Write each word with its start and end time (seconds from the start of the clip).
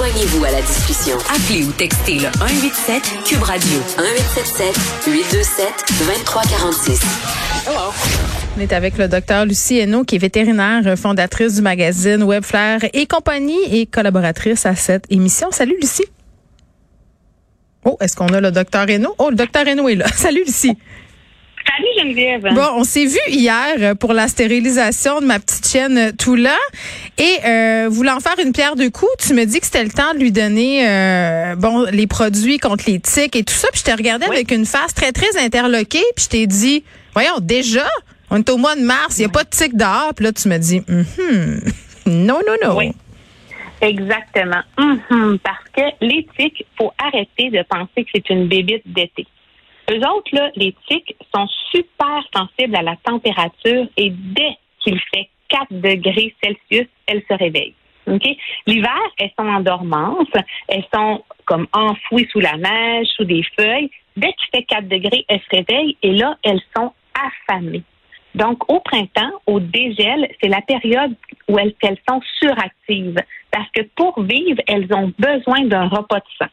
Joignez-vous 0.00 0.44
à 0.46 0.50
la 0.50 0.62
discussion. 0.62 1.18
Appelez 1.28 1.62
ou 1.62 1.72
textez 1.72 2.14
le 2.14 2.32
187 2.38 3.02
Cube 3.22 3.42
Radio 3.42 3.78
1877 3.98 5.04
827 5.06 5.66
2346. 6.06 7.00
On 8.56 8.60
est 8.62 8.72
avec 8.72 8.96
le 8.96 9.08
docteur 9.08 9.44
Lucie 9.44 9.76
Hainaut, 9.76 10.04
qui 10.04 10.14
est 10.14 10.18
vétérinaire, 10.18 10.96
fondatrice 10.96 11.56
du 11.56 11.60
magazine 11.60 12.24
Webflair 12.24 12.80
et 12.94 13.04
compagnie 13.04 13.62
et 13.70 13.84
collaboratrice 13.84 14.64
à 14.64 14.74
cette 14.74 15.04
émission. 15.10 15.50
Salut 15.50 15.76
Lucie. 15.78 16.06
Oh, 17.84 17.98
est-ce 18.00 18.16
qu'on 18.16 18.28
a 18.28 18.40
le 18.40 18.52
docteur 18.52 18.88
Hainaut? 18.88 19.14
Oh, 19.18 19.28
le 19.28 19.36
docteur 19.36 19.68
Hainaut 19.68 19.90
est 19.90 19.96
là. 19.96 20.08
Salut 20.14 20.44
Lucie. 20.46 20.78
Salut 21.76 21.88
Geneviève. 21.98 22.54
Bon, 22.54 22.66
on 22.76 22.84
s'est 22.84 23.04
vu 23.04 23.18
hier 23.28 23.96
pour 23.96 24.12
la 24.12 24.26
stérilisation 24.28 25.20
de 25.20 25.26
ma 25.26 25.38
petite 25.38 25.66
chienne 25.66 26.12
Toula 26.16 26.56
et 27.18 27.36
euh, 27.44 27.88
voulant 27.90 28.18
faire 28.20 28.34
une 28.44 28.52
pierre 28.52 28.76
de 28.76 28.88
coups, 28.88 29.10
tu 29.28 29.34
me 29.34 29.44
dis 29.44 29.60
que 29.60 29.66
c'était 29.66 29.84
le 29.84 29.90
temps 29.90 30.12
de 30.14 30.18
lui 30.18 30.32
donner 30.32 30.88
euh, 30.88 31.54
bon 31.56 31.84
les 31.92 32.06
produits 32.06 32.58
contre 32.58 32.84
les 32.88 32.98
tiques 32.98 33.36
et 33.36 33.44
tout 33.44 33.54
ça. 33.54 33.68
Puis 33.72 33.80
je 33.80 33.84
t'ai 33.84 33.92
regardé 33.94 34.26
avec 34.26 34.50
une 34.50 34.66
face 34.66 34.94
très 34.94 35.12
très 35.12 35.36
interloquée, 35.38 36.02
puis 36.16 36.24
je 36.24 36.28
t'ai 36.28 36.46
dit, 36.46 36.82
voyons 37.12 37.38
déjà, 37.40 37.86
on 38.30 38.38
est 38.38 38.50
au 38.50 38.56
mois 38.56 38.74
de 38.74 38.82
mars, 38.82 39.18
il 39.18 39.20
n'y 39.20 39.26
a 39.26 39.28
pas 39.28 39.44
de 39.44 39.50
tiques 39.50 39.76
dehors. 39.76 40.12
Puis 40.16 40.24
là 40.24 40.32
tu 40.32 40.48
me 40.48 40.58
dis, 40.58 40.82
Mhm. 40.88 41.60
non 42.06 42.40
non 42.46 42.68
non. 42.68 42.76
Oui. 42.78 42.92
Exactement. 43.82 44.62
Mhm. 44.78 45.38
Parce 45.38 45.64
que 45.76 45.82
les 46.04 46.26
tiques, 46.38 46.66
faut 46.76 46.92
arrêter 46.98 47.50
de 47.50 47.62
penser 47.68 48.04
que 48.04 48.10
c'est 48.14 48.28
une 48.30 48.48
bébite 48.48 48.82
d'été. 48.86 49.26
Eux 49.90 50.00
autres, 50.06 50.52
les 50.54 50.74
tiques 50.88 51.16
sont 51.34 51.48
super 51.72 52.22
sensibles 52.34 52.76
à 52.76 52.82
la 52.82 52.96
température 53.04 53.86
et 53.96 54.10
dès 54.10 54.56
qu'il 54.78 54.98
fait 55.12 55.28
4 55.48 55.66
degrés 55.72 56.34
Celsius, 56.42 56.86
elles 57.06 57.24
se 57.28 57.34
réveillent. 57.34 57.74
OK? 58.06 58.22
L'hiver, 58.66 59.00
elles 59.18 59.32
sont 59.38 59.48
en 59.48 59.60
dormance, 59.60 60.28
elles 60.68 60.84
sont 60.94 61.24
comme 61.44 61.66
enfouies 61.72 62.28
sous 62.30 62.40
la 62.40 62.56
neige, 62.56 63.08
sous 63.16 63.24
des 63.24 63.42
feuilles. 63.58 63.90
Dès 64.16 64.32
qu'il 64.32 64.48
fait 64.60 64.62
4 64.64 64.88
degrés, 64.88 65.24
elles 65.28 65.40
se 65.40 65.56
réveillent 65.56 65.96
et 66.02 66.12
là, 66.12 66.36
elles 66.44 66.62
sont 66.76 66.92
affamées. 67.14 67.82
Donc, 68.36 68.70
au 68.72 68.78
printemps, 68.78 69.32
au 69.46 69.58
dégel, 69.58 70.28
c'est 70.40 70.48
la 70.48 70.60
période 70.60 71.16
où 71.48 71.58
elles, 71.58 71.74
elles 71.82 71.98
sont 72.08 72.20
suractives 72.38 73.20
parce 73.50 73.68
que 73.72 73.82
pour 73.96 74.22
vivre, 74.22 74.60
elles 74.68 74.86
ont 74.94 75.12
besoin 75.18 75.64
d'un 75.64 75.88
repas 75.88 76.20
de 76.20 76.24
sang. 76.38 76.50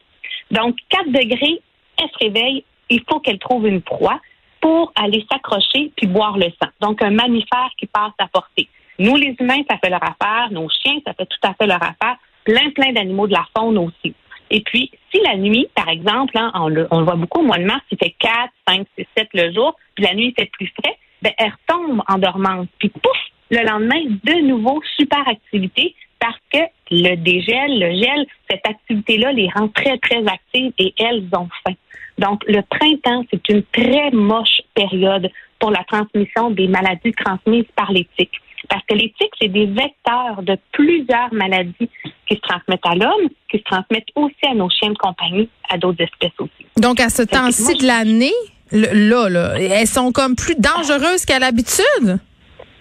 Donc, 0.49 0.77
4 0.89 1.11
degrés, 1.11 1.61
elles 1.99 2.09
se 2.09 2.25
réveillent, 2.25 2.63
il 2.89 3.01
faut 3.09 3.19
qu'elles 3.19 3.39
trouvent 3.39 3.67
une 3.67 3.81
proie 3.81 4.19
pour 4.61 4.91
aller 4.95 5.25
s'accrocher 5.31 5.91
puis 5.95 6.07
boire 6.07 6.37
le 6.37 6.47
sang. 6.61 6.69
Donc, 6.81 7.01
un 7.01 7.11
mammifère 7.11 7.69
qui 7.77 7.85
passe 7.85 8.13
à 8.19 8.27
portée. 8.27 8.67
Nous, 8.99 9.15
les 9.15 9.35
humains, 9.39 9.61
ça 9.69 9.77
fait 9.77 9.89
leur 9.89 10.03
affaire. 10.03 10.49
Nos 10.51 10.67
chiens, 10.69 10.99
ça 11.05 11.13
fait 11.13 11.25
tout 11.25 11.37
à 11.43 11.53
fait 11.53 11.67
leur 11.67 11.81
affaire. 11.81 12.17
Plein, 12.43 12.69
plein 12.71 12.91
d'animaux 12.93 13.27
de 13.27 13.33
la 13.33 13.45
faune 13.55 13.77
aussi. 13.77 14.13
Et 14.49 14.61
puis, 14.61 14.89
si 15.11 15.19
la 15.21 15.35
nuit, 15.35 15.67
par 15.75 15.89
exemple, 15.89 16.37
hein, 16.37 16.51
on, 16.55 16.69
le, 16.69 16.87
on 16.89 16.99
le 16.99 17.05
voit 17.05 17.15
beaucoup 17.15 17.41
au 17.41 17.43
mois 17.43 17.57
de 17.57 17.65
mars, 17.65 17.81
il 17.91 17.97
fait 17.97 18.15
4, 18.17 18.33
5, 18.67 18.87
6, 18.97 19.05
7 19.17 19.27
le 19.33 19.53
jour, 19.53 19.75
puis 19.93 20.05
la 20.05 20.13
nuit, 20.13 20.33
il 20.35 20.41
fait 20.41 20.49
plus 20.51 20.71
frais, 20.81 20.97
ben, 21.21 21.33
elle 21.37 21.51
retombe 21.67 22.01
en 22.07 22.17
dormance. 22.17 22.67
Puis, 22.79 22.89
pouf, 22.89 23.17
le 23.51 23.63
lendemain, 23.67 24.01
de 24.23 24.41
nouveau, 24.41 24.81
super 24.95 25.27
activité 25.27 25.93
parce 26.19 26.39
que 26.51 26.59
le 26.91 27.15
dégel, 27.15 27.79
le 27.79 27.91
gel, 27.91 28.25
cette 28.49 28.65
activité-là 28.65 29.31
les 29.33 29.49
rend 29.55 29.67
très, 29.69 29.97
très 29.99 30.25
actives 30.27 30.73
et 30.79 30.93
elles 30.97 31.27
ont 31.33 31.47
faim. 31.63 31.75
Donc, 32.17 32.43
le 32.47 32.61
printemps, 32.63 33.23
c'est 33.31 33.49
une 33.49 33.63
très 33.71 34.11
moche 34.11 34.61
période 34.73 35.29
pour 35.59 35.71
la 35.71 35.83
transmission 35.83 36.51
des 36.51 36.67
maladies 36.67 37.13
transmises 37.13 37.65
par 37.75 37.91
les 37.91 38.07
tiques. 38.17 38.39
Parce 38.69 38.83
que 38.89 38.95
les 38.95 39.13
tiques, 39.19 39.33
c'est 39.39 39.47
des 39.47 39.65
vecteurs 39.67 40.41
de 40.41 40.57
plusieurs 40.71 41.31
maladies 41.31 41.89
qui 42.27 42.35
se 42.35 42.39
transmettent 42.41 42.85
à 42.85 42.95
l'homme, 42.95 43.29
qui 43.49 43.59
se 43.59 43.63
transmettent 43.63 44.09
aussi 44.15 44.45
à 44.49 44.55
nos 44.55 44.69
chiens 44.69 44.89
de 44.89 44.97
compagnie, 44.97 45.47
à 45.69 45.77
d'autres 45.77 46.01
espèces 46.03 46.37
aussi. 46.39 46.65
Donc, 46.77 46.99
à 46.99 47.09
ce 47.09 47.21
temps-ci 47.21 47.77
de 47.77 47.85
l'année, 47.85 48.33
là, 48.71 49.29
là, 49.29 49.53
elles 49.59 49.87
sont 49.87 50.11
comme 50.11 50.35
plus 50.35 50.55
dangereuses 50.55 51.23
qu'à 51.25 51.39
l'habitude? 51.39 52.19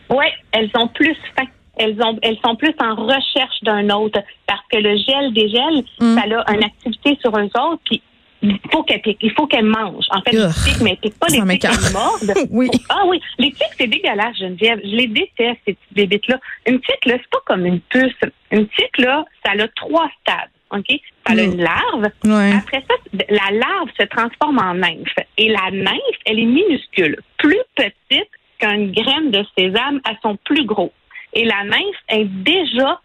Oui, 0.08 0.26
elles 0.52 0.70
ont 0.78 0.88
plus 0.88 1.16
faim. 1.36 1.46
Elles, 1.78 2.02
ont, 2.02 2.18
elles 2.22 2.38
sont 2.42 2.56
plus 2.56 2.74
en 2.80 2.94
recherche 2.94 3.62
d'un 3.62 3.90
autre 3.90 4.20
parce 4.46 4.62
que 4.72 4.78
le 4.78 4.96
gel 4.96 5.32
des 5.34 5.48
gels, 5.50 5.84
Mm. 6.00 6.14
ça 6.16 6.22
a 6.46 6.54
une 6.54 6.64
activité 6.64 7.18
sur 7.20 7.36
eux 7.38 7.44
autres, 7.44 7.82
puis 7.84 8.00
il 8.42 8.58
faut 8.70 8.82
qu'elles 8.84 9.00
piquent, 9.02 9.18
il 9.22 9.32
faut 9.32 9.46
qu'elles 9.46 9.64
mangent. 9.64 10.06
En 10.10 10.20
fait, 10.22 10.36
Ugh. 10.36 10.46
les 10.66 10.72
tiques, 10.72 10.82
mais 10.82 10.90
elles 10.90 10.96
piquent 10.98 11.18
pas 11.18 11.26
les 11.28 11.34
tiques, 11.38 11.44
m'écoeure. 11.44 11.72
elles 11.86 11.92
mordent. 11.92 12.34
Oui. 12.50 12.68
Ah 12.88 13.02
oui, 13.06 13.20
les 13.38 13.50
tiques, 13.52 13.74
c'est 13.78 13.86
dégueulasse, 13.86 14.36
Geneviève. 14.38 14.80
Je 14.84 14.96
les 14.96 15.06
déteste, 15.08 15.60
ces 15.66 15.74
petites 15.74 15.92
bébites-là. 15.94 16.38
Une 16.66 16.80
tique, 16.80 17.04
là, 17.06 17.14
c'est 17.18 17.30
pas 17.30 17.40
comme 17.46 17.66
une 17.66 17.80
puce. 17.80 18.12
Une 18.50 18.66
tique, 18.68 18.98
là, 18.98 19.24
ça 19.44 19.52
a 19.52 19.68
trois 19.68 20.08
stades. 20.20 20.50
OK? 20.70 20.86
Ça 21.26 21.32
a 21.32 21.36
Mm. 21.36 21.38
une 21.52 21.62
larve. 21.62 22.06
Ouais. 22.24 22.52
Après 22.56 22.84
ça, 22.88 22.94
la 23.30 23.56
larve 23.56 23.88
se 23.98 24.04
transforme 24.06 24.58
en 24.58 24.74
nymphe. 24.74 25.14
Et 25.38 25.48
la 25.48 25.70
nymphe, 25.70 26.18
elle 26.24 26.40
est 26.40 26.44
minuscule, 26.44 27.18
plus 27.38 27.60
petite 27.76 28.28
qu'une 28.58 28.90
graine 28.92 29.30
de 29.30 29.44
sésame 29.56 30.00
à 30.04 30.12
son 30.22 30.36
plus 30.44 30.64
gros. 30.64 30.92
Et 31.34 31.44
la 31.44 31.62
nymphe 31.64 32.02
est 32.08 32.24
déjà 32.24 33.00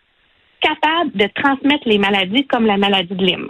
capable 0.59 1.11
de 1.15 1.27
transmettre 1.35 1.87
les 1.87 1.97
maladies 1.97 2.45
comme 2.47 2.65
la 2.65 2.77
maladie 2.77 3.13
de 3.15 3.25
Lyme. 3.25 3.49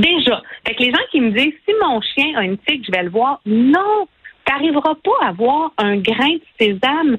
Déjà. 0.00 0.42
Fait 0.66 0.74
que 0.74 0.82
les 0.82 0.90
gens 0.90 1.04
qui 1.10 1.20
me 1.20 1.30
disent, 1.30 1.54
si 1.66 1.74
mon 1.82 2.00
chien 2.00 2.36
a 2.36 2.42
une 2.44 2.58
tique, 2.58 2.84
je 2.86 2.92
vais 2.92 3.02
le 3.04 3.10
voir. 3.10 3.40
Non, 3.46 4.06
tu 4.44 4.52
n'arriveras 4.52 4.94
pas 5.02 5.26
à 5.26 5.32
voir 5.32 5.72
un 5.78 5.96
grain 5.96 6.34
de 6.34 6.42
sésame 6.60 7.18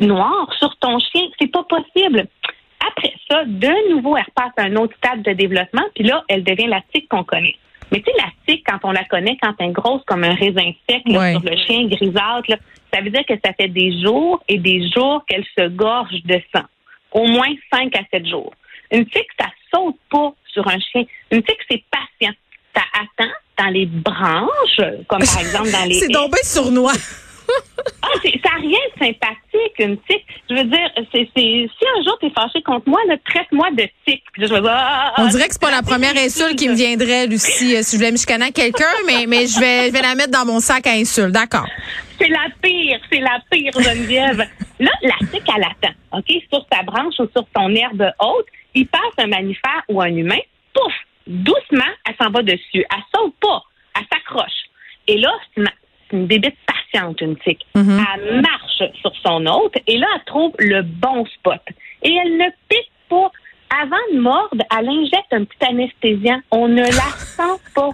noir 0.00 0.52
sur 0.58 0.76
ton 0.78 0.98
chien. 0.98 1.22
C'est 1.40 1.50
pas 1.50 1.64
possible. 1.64 2.26
Après 2.86 3.12
ça, 3.30 3.44
de 3.44 3.94
nouveau, 3.94 4.16
elle 4.16 4.24
repasse 4.24 4.52
à 4.56 4.62
un 4.64 4.76
autre 4.76 4.96
stade 4.96 5.22
de 5.22 5.32
développement, 5.32 5.84
puis 5.94 6.04
là, 6.04 6.24
elle 6.28 6.42
devient 6.42 6.66
la 6.66 6.82
tique 6.92 7.08
qu'on 7.08 7.24
connaît. 7.24 7.56
Mais 7.92 7.98
tu 8.00 8.04
sais, 8.10 8.16
la 8.18 8.30
tique, 8.46 8.64
quand 8.66 8.78
on 8.84 8.92
la 8.92 9.04
connaît, 9.04 9.36
quand 9.42 9.52
elle 9.58 9.70
est 9.70 9.72
grosse 9.72 10.02
comme 10.06 10.24
un 10.24 10.34
raisin 10.34 10.72
sec 10.88 11.02
là, 11.06 11.18
Ouais. 11.20 11.32
sur 11.32 11.42
le 11.42 11.56
chien 11.56 11.86
grisâtre, 11.86 12.48
là, 12.48 12.56
ça 12.92 13.00
veut 13.02 13.10
dire 13.10 13.24
que 13.26 13.34
ça 13.44 13.52
fait 13.52 13.68
des 13.68 14.00
jours 14.02 14.42
et 14.48 14.58
des 14.58 14.88
jours 14.90 15.24
qu'elle 15.28 15.44
se 15.58 15.68
gorge 15.68 16.22
de 16.24 16.40
sang. 16.54 16.64
Au 17.12 17.26
moins 17.26 17.52
5 17.72 17.94
à 17.96 18.02
7 18.12 18.26
jours. 18.26 18.52
Une 18.92 19.04
tique, 19.06 19.26
ça 19.38 19.46
saute 19.74 19.96
pas 20.10 20.32
sur 20.52 20.66
un 20.66 20.78
chien. 20.78 21.04
Une 21.30 21.42
tique, 21.42 21.58
c'est 21.70 21.82
patient. 21.90 22.34
Ça 22.74 22.82
attend 22.94 23.30
dans 23.58 23.70
les 23.70 23.86
branches, 23.86 24.80
comme 25.08 25.20
par 25.20 25.40
exemple 25.40 25.70
dans 25.70 25.84
les 25.88 25.94
C'est 25.94 26.08
donc 26.08 26.32
bien 26.32 26.42
sournois. 26.42 26.92
Ah, 28.02 28.08
ça 28.22 28.28
n'a 28.28 28.60
rien 28.60 28.78
de 28.94 29.04
sympathique, 29.04 29.78
une 29.78 29.96
tique. 30.08 30.24
Je 30.48 30.54
veux 30.54 30.64
dire, 30.64 30.90
c'est, 31.12 31.28
si 31.34 31.68
un 31.96 32.02
jour 32.02 32.16
tu 32.20 32.26
es 32.26 32.30
fâché 32.30 32.62
contre 32.62 32.88
moi, 32.88 33.00
traite-moi 33.24 33.70
de 33.72 33.88
tique. 34.06 34.24
Je 34.36 34.42
vais 34.46 34.60
dire, 34.60 34.70
ah, 34.70 35.14
On 35.18 35.26
ah, 35.26 35.28
dirait 35.28 35.48
que 35.48 35.52
c'est 35.52 35.60
pas 35.60 35.70
la 35.70 35.82
première 35.82 36.16
insulte 36.16 36.56
qui 36.56 36.68
me 36.68 36.74
viendrait, 36.74 37.26
Lucie, 37.26 37.76
euh, 37.76 37.82
si 37.82 37.96
je 37.96 37.96
voulais 37.98 38.12
me 38.12 38.16
chicaner 38.16 38.46
à 38.46 38.50
quelqu'un, 38.50 38.92
mais, 39.06 39.26
mais 39.26 39.46
je 39.46 39.60
vais, 39.60 39.88
je 39.88 39.92
vais 39.92 40.02
la 40.02 40.14
mettre 40.14 40.30
dans 40.30 40.46
mon 40.46 40.60
sac 40.60 40.86
à 40.86 40.92
insultes. 40.92 41.32
D'accord. 41.32 41.66
C'est 42.20 42.28
la 42.28 42.46
pire, 42.62 43.00
c'est 43.10 43.20
la 43.20 43.40
pire, 43.50 43.72
Geneviève. 43.72 44.46
là, 44.78 44.90
la 45.02 45.26
tique, 45.30 45.48
elle 45.56 45.64
attend, 45.64 45.94
OK? 46.12 46.42
Sur 46.52 46.66
sa 46.72 46.82
branche 46.82 47.14
ou 47.18 47.28
sur 47.34 47.46
son 47.56 47.74
herbe 47.74 48.10
haute, 48.20 48.46
il 48.74 48.86
passe 48.86 49.14
un 49.18 49.26
mammifère 49.26 49.82
ou 49.88 50.00
un 50.00 50.14
humain, 50.14 50.38
pouf, 50.74 50.94
doucement, 51.26 51.92
elle 52.06 52.14
s'en 52.20 52.30
va 52.30 52.42
dessus. 52.42 52.84
Elle 52.90 53.02
saute 53.14 53.34
pas, 53.40 53.62
elle 53.96 54.06
s'accroche. 54.12 54.68
Et 55.06 55.18
là, 55.18 55.32
c'est 55.54 55.64
une, 56.12 56.26
bébête 56.26 56.56
patiente, 56.66 57.20
une 57.20 57.36
tique. 57.38 57.66
Mhm. 57.74 58.04
Elle 58.14 58.40
marche 58.40 58.82
sur 59.00 59.12
son 59.24 59.46
hôte 59.46 59.76
et 59.86 59.98
là, 59.98 60.06
elle 60.14 60.24
trouve 60.24 60.52
le 60.58 60.82
bon 60.82 61.24
spot. 61.26 61.60
Et 62.02 62.14
elle 62.14 62.36
ne 62.36 62.46
pique 62.68 62.92
pas 63.08 63.30
avant 63.82 63.96
de 64.12 64.18
mordre, 64.18 64.64
elle 64.76 64.88
injecte 64.88 65.32
un 65.32 65.44
petit 65.44 65.64
anesthésiant. 65.64 66.40
On 66.50 66.68
ne 66.68 66.82
la 66.82 66.90
sent 67.18 67.60
pas. 67.74 67.90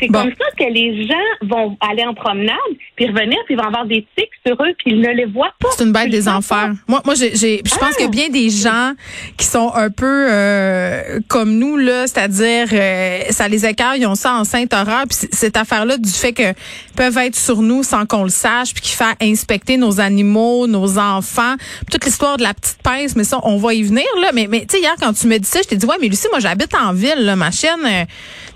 C'est 0.00 0.08
Bon. 0.08 0.20
comme 0.22 0.30
ça 0.30 0.46
que 0.58 0.72
les 0.72 1.06
gens 1.06 1.14
vont 1.42 1.76
aller 1.80 2.02
en 2.04 2.14
promenade, 2.14 2.56
puis 2.94 3.06
revenir, 3.08 3.36
puis 3.44 3.54
ils 3.54 3.56
vont 3.58 3.66
avoir 3.66 3.84
des 3.84 4.06
tics 4.16 4.30
sur 4.46 4.54
eux, 4.62 4.72
puis 4.78 4.92
ils 4.92 5.00
ne 5.00 5.10
les 5.10 5.26
voient 5.26 5.52
pas. 5.60 5.68
C'est 5.76 5.84
une 5.84 5.92
bête 5.92 6.08
des 6.08 6.28
enfers. 6.28 6.72
Moi, 6.88 7.02
moi, 7.04 7.14
j'ai, 7.14 7.36
j'ai- 7.36 7.60
je 7.64 7.74
pense 7.76 7.92
Ah! 7.98 8.02
que 8.04 8.08
bien 8.08 8.28
des 8.30 8.48
gens 8.48 8.92
qui 9.36 9.44
sont 9.46 9.72
un 9.74 9.90
peu 9.90 10.28
euh, 10.30 11.20
comme 11.28 11.58
nous 11.58 11.76
là, 11.76 12.06
c'est-à-dire 12.06 12.68
euh, 12.72 13.20
ça 13.30 13.48
les 13.48 13.66
écœure, 13.66 13.96
ils 13.96 14.06
ont 14.06 14.14
ça 14.14 14.34
en 14.34 14.44
sainte 14.44 14.72
horreur. 14.72 15.04
Puis 15.08 15.28
cette 15.32 15.56
affaire-là 15.56 15.98
du 15.98 16.10
fait 16.10 16.32
que 16.32 16.54
peuvent 16.96 17.18
être 17.18 17.36
sur 17.36 17.60
nous 17.60 17.82
sans 17.82 18.06
qu'on 18.06 18.22
le 18.22 18.30
sache, 18.30 18.72
puis 18.72 18.82
qui 18.82 18.92
fait 18.92 19.04
inspecter 19.20 19.76
nos 19.76 20.00
animaux, 20.00 20.66
nos 20.66 20.98
enfants, 20.98 21.54
toute 21.90 22.04
l'histoire 22.06 22.38
de 22.38 22.42
la 22.44 22.54
petite 22.54 22.78
pince. 22.82 23.14
Mais 23.14 23.24
ça, 23.24 23.40
on 23.42 23.58
va 23.58 23.74
y 23.74 23.82
venir 23.82 24.06
là. 24.22 24.30
Mais, 24.32 24.46
mais 24.48 24.60
tu 24.60 24.76
sais 24.76 24.80
hier 24.80 24.94
quand 24.98 25.12
tu 25.12 25.26
me 25.26 25.38
dis 25.38 25.48
ça, 25.48 25.60
je 25.62 25.68
t'ai 25.68 25.76
dit 25.76 25.84
ouais, 25.86 25.96
mais 26.00 26.08
Lucie, 26.08 26.28
moi 26.30 26.40
j'habite 26.40 26.74
en 26.74 26.92
ville. 26.94 27.18
Là, 27.18 27.36
ma 27.36 27.50
chienne, 27.50 27.80
euh, 27.84 28.04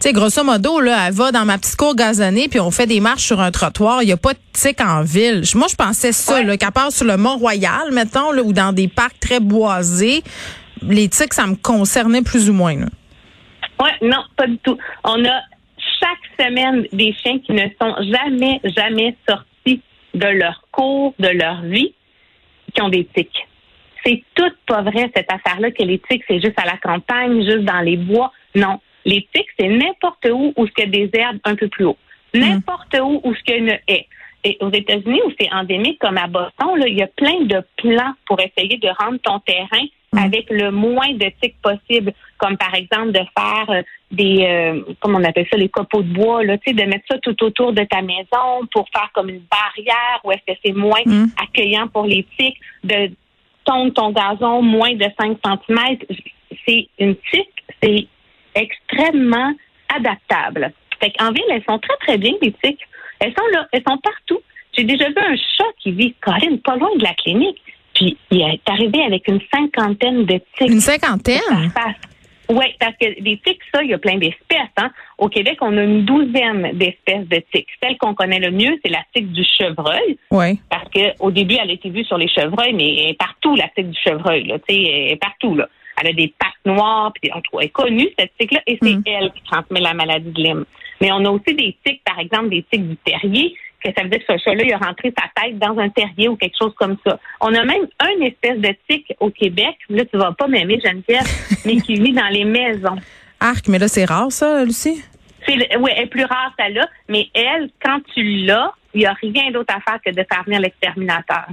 sais 0.01 0.13
grosso 0.13 0.43
modo 0.45 0.81
là, 0.81 1.07
elle 1.09 1.15
va 1.15 1.31
dans 1.33 1.45
ma 1.45 1.59
petite 1.59 1.77
cour 1.77 1.95
gazonnée, 1.95 2.49
puis 2.49 2.61
on 2.61 2.71
fait 2.71 2.87
des 2.87 3.01
marches 3.01 3.25
sur 3.25 3.41
un 3.41 3.51
trottoir. 3.51 4.03
Il 4.03 4.09
y 4.09 4.13
a 4.13 4.17
pas 4.17 4.33
de 4.35 4.39
tic 4.53 4.81
en 4.81 5.03
ville. 5.03 5.43
Moi, 5.55 5.67
je 5.71 5.77
pensais 5.77 6.13
ça, 6.13 6.35
Ouais. 6.35 6.45
là, 6.45 6.57
qu'à 6.57 6.71
part 6.71 6.91
sur 6.93 7.07
le 7.07 7.17
Mont-Royal, 7.17 7.93
mettons, 7.93 8.33
là, 8.33 8.43
ou 8.43 8.53
dans 8.53 8.73
des 8.73 8.89
parcs 8.89 9.19
très 9.21 9.41
boisés, 9.41 10.23
les 10.83 11.09
tics, 11.09 11.35
ça 11.35 11.47
me 11.47 11.57
concernait 11.57 12.23
plus 12.23 12.49
ou 12.49 12.55
moins. 12.55 12.77
Là. 12.77 12.87
Ouais, 13.81 13.93
non, 14.09 14.23
pas 14.37 14.47
du 14.47 14.59
tout. 14.59 14.77
On 15.05 15.25
a 15.25 15.41
chaque 16.01 16.47
semaine 16.47 16.87
des 16.93 17.15
chiens 17.23 17.39
qui 17.39 17.53
ne 17.53 17.67
sont 17.81 17.95
jamais, 18.13 18.61
jamais 18.65 19.17
sortis 19.29 19.83
de 20.15 20.27
leur 20.27 20.65
cours, 20.73 21.15
de 21.19 21.29
leur 21.29 21.63
vie, 21.63 21.95
qui 22.75 22.83
ont 22.83 22.89
des 22.89 23.07
tics. 23.15 23.47
C'est 24.05 24.23
tout 24.35 24.51
pas 24.67 24.81
vrai, 24.83 25.11
cette 25.15 25.31
affaire-là, 25.31 25.71
que 25.73 25.83
les 25.83 25.99
tics, 26.11 26.23
c'est 26.27 26.41
juste 26.41 26.59
à 26.59 26.65
la 26.65 26.79
campagne, 26.79 27.43
juste 27.45 27.65
dans 27.65 27.81
les 27.81 27.97
bois. 27.99 28.33
Non. 28.55 28.81
Les 29.05 29.27
tics, 29.35 29.49
c'est 29.59 29.69
n'importe 29.69 30.27
où 30.31 30.53
où 30.57 30.67
il 30.67 30.73
y 30.79 30.83
a 30.83 30.87
des 30.87 31.11
herbes 31.15 31.39
un 31.45 31.55
peu 31.55 31.69
plus 31.69 31.85
haut. 31.85 31.99
N'importe 32.35 32.97
où 33.01 33.21
où 33.25 33.35
il 33.35 33.51
y 33.51 33.53
a 33.53 33.57
une 33.57 33.79
haie. 33.89 34.07
Et 34.43 34.57
aux 34.61 34.71
États-Unis, 34.71 35.21
où 35.27 35.33
c'est 35.39 35.53
endémique, 35.53 35.99
comme 35.99 36.17
à 36.17 36.27
Boston, 36.27 36.79
là, 36.79 36.89
il 36.89 36.97
y 36.97 37.03
a 37.03 37.07
plein 37.09 37.43
de 37.43 37.63
plans 37.77 38.15
pour 38.27 38.41
essayer 38.41 38.79
de 38.79 38.89
rendre 39.03 39.19
ton 39.23 39.39
terrain 39.41 39.85
avec 40.17 40.51
le 40.51 40.71
moins 40.71 41.13
de 41.13 41.31
tics 41.41 41.57
possible, 41.63 42.13
comme 42.39 42.57
par 42.57 42.75
exemple 42.75 43.13
de 43.13 43.21
faire 43.37 43.71
euh, 43.71 43.83
des, 44.11 44.43
euh, 44.43 44.83
comment 44.99 45.19
on 45.19 45.25
appelle 45.25 45.47
ça, 45.51 45.57
les 45.57 45.69
copeaux 45.69 46.03
de 46.03 46.13
bois, 46.13 46.43
là, 46.43 46.57
de 46.57 46.83
mettre 46.85 47.05
ça 47.09 47.19
tout 47.19 47.45
autour 47.45 47.73
de 47.73 47.85
ta 47.85 48.03
maison 48.03 48.67
pour 48.73 48.89
faire 48.93 49.09
comme 49.15 49.29
une 49.29 49.43
barrière 49.51 50.21
où 50.25 50.33
est-ce 50.33 50.53
que 50.53 50.59
c'est 50.65 50.73
moins 50.73 51.03
Mm. 51.07 51.27
accueillant 51.41 51.89
pour 51.89 52.07
les 52.07 52.27
tiques, 52.39 52.59
de 52.83 53.11
tondre 53.65 53.93
ton 53.93 54.11
gazon 54.11 54.63
moins 54.63 54.95
de 54.95 55.07
5 55.19 55.39
cm. 55.45 55.99
C'est 56.67 56.89
une 56.99 57.15
tique, 57.31 57.65
c'est 57.83 58.07
extrêmement 58.55 59.53
adaptable. 59.95 60.73
Fait 61.01 61.11
qu'en 61.13 61.33
ville, 61.33 61.45
elles 61.51 61.65
sont 61.69 61.79
très, 61.79 61.97
très 62.07 62.19
bien, 62.19 62.33
les 62.43 62.53
tiques. 62.63 62.87
Elles 63.21 63.33
sont 63.39 63.47
là, 63.53 63.67
elles 63.73 63.83
sont 63.87 63.99
partout. 63.99 64.41
J'ai 64.77 64.85
déjà 64.85 65.09
vu 65.09 65.19
un 65.19 65.37
chat 65.37 65.65
qui 65.79 65.93
vit, 65.93 66.15
Corinne, 66.21 66.59
pas 66.61 66.77
loin 66.77 66.91
de 66.97 67.03
la 67.03 67.15
clinique. 67.15 67.61
Puis 67.95 68.17
il 68.31 68.41
est 68.41 68.69
arrivé 68.69 69.03
avec 69.03 69.27
une 69.29 69.41
cinquantaine 69.53 70.25
de 70.25 70.41
tiques. 70.57 70.71
Une 70.71 70.81
cinquantaine? 70.81 71.73
Oui, 72.49 72.65
parce 72.81 72.97
que 73.01 73.21
des 73.23 73.39
tiques, 73.47 73.61
ça, 73.73 73.83
il 73.83 73.91
y 73.91 73.95
a 73.95 73.99
plein 73.99 74.17
d'espèces. 74.17 74.73
Hein. 74.77 74.91
Au 75.19 75.29
Québec, 75.29 75.59
on 75.61 75.77
a 75.77 75.83
une 75.85 76.05
douzaine 76.05 76.71
d'espèces 76.75 77.29
de 77.29 77.41
tiques. 77.53 77.69
Celle 77.81 77.97
qu'on 77.99 78.15
connaît 78.15 78.41
le 78.41 78.51
mieux, 78.51 78.77
c'est 78.85 78.91
la 78.91 79.03
tique 79.15 79.31
du 79.33 79.45
chevreuil, 79.45 80.19
Oui. 80.33 80.59
parce 80.69 80.89
que 80.89 81.13
au 81.21 81.31
début, 81.31 81.57
elle 81.63 81.71
a 81.71 81.75
été 81.75 81.91
vue 81.91 82.05
sur 82.05 82.19
les 82.19 82.27
chevreuils, 82.27 82.73
mais 82.73 82.93
elle 83.05 83.11
est 83.11 83.19
partout, 83.19 83.55
la 83.55 83.69
tique 83.69 83.91
du 83.91 83.99
chevreuil. 84.03 84.45
Là, 84.45 84.59
tu 84.59 84.75
sais, 84.75 84.83
elle 84.83 85.13
est 85.13 85.21
partout. 85.21 85.55
Là. 85.55 85.69
Elle 86.01 86.09
a 86.09 86.13
des 86.13 86.33
pattes 86.39 86.51
noires, 86.65 87.13
puis 87.13 87.31
tout 87.31 87.39
cas, 87.39 87.59
elle 87.61 87.67
est 87.67 87.69
connue, 87.71 88.09
cette 88.19 88.33
tique-là, 88.39 88.61
et 88.67 88.79
c'est 88.83 88.95
Mm. 88.95 89.03
elle 89.07 89.33
qui 89.33 89.43
transmet 89.43 89.81
la 89.81 89.95
maladie 89.95 90.31
de 90.31 90.43
Lyme. 90.43 90.65
Mais 91.01 91.11
on 91.13 91.25
a 91.25 91.31
aussi 91.31 91.55
des 91.55 91.77
tiques, 91.85 92.03
par 92.05 92.19
exemple, 92.19 92.51
des 92.51 92.65
tiques 92.71 92.89
du 92.89 92.97
terrier, 92.97 93.55
que 93.83 93.91
ça 93.97 94.03
veut 94.03 94.11
dire 94.11 94.19
que 94.27 94.33
ce 94.35 94.39
chat-là, 94.45 94.63
il 94.65 94.73
a 94.75 94.79
rentré 94.79 95.13
sa 95.19 95.43
tête 95.43 95.59
dans 95.59 95.79
un 95.79 95.89
terrier 95.89 96.29
ou 96.29 96.37
quelque 96.37 96.57
chose 96.61 96.75
comme 96.77 96.97
ça. 97.07 97.19
On 97.41 97.55
a 97.55 97.65
même 97.65 97.87
une 98.15 98.23
espèce 98.25 98.59
de 98.59 98.75
tique 98.89 99.15
au 99.21 99.31
Québec, 99.31 99.77
là, 99.89 100.05
tu 100.05 100.19
vas 100.19 100.33
pas 100.33 100.47
m'aimer, 100.49 100.79
Geneviève, 100.85 101.25
mais 101.65 101.77
qui 101.77 101.95
vit 101.95 102.13
dans 102.13 102.29
les 102.29 102.45
maisons. 102.45 102.97
Arc, 103.41 103.69
mais 103.69 103.79
là, 103.79 103.89
c'est 103.89 104.05
rare, 104.05 104.31
ça, 104.31 104.65
Lucie? 104.65 105.03
C'est 105.47 105.55
oui, 105.79 105.91
elle 105.97 106.03
est 106.05 106.07
plus 106.09 106.25
rare, 106.25 106.53
celle-là, 106.59 106.87
mais 107.09 107.29
elle, 107.33 107.71
quand 107.83 108.01
tu 108.15 108.23
l'as, 108.45 108.75
il 108.93 109.01
n'y 109.01 109.07
a 109.07 109.15
rien 109.15 109.51
d'autre 109.51 109.75
à 109.75 109.81
faire 109.81 109.99
que 110.05 110.11
de 110.11 110.27
faire 110.31 110.43
venir 110.45 110.61
l'exterminateur. 110.61 111.47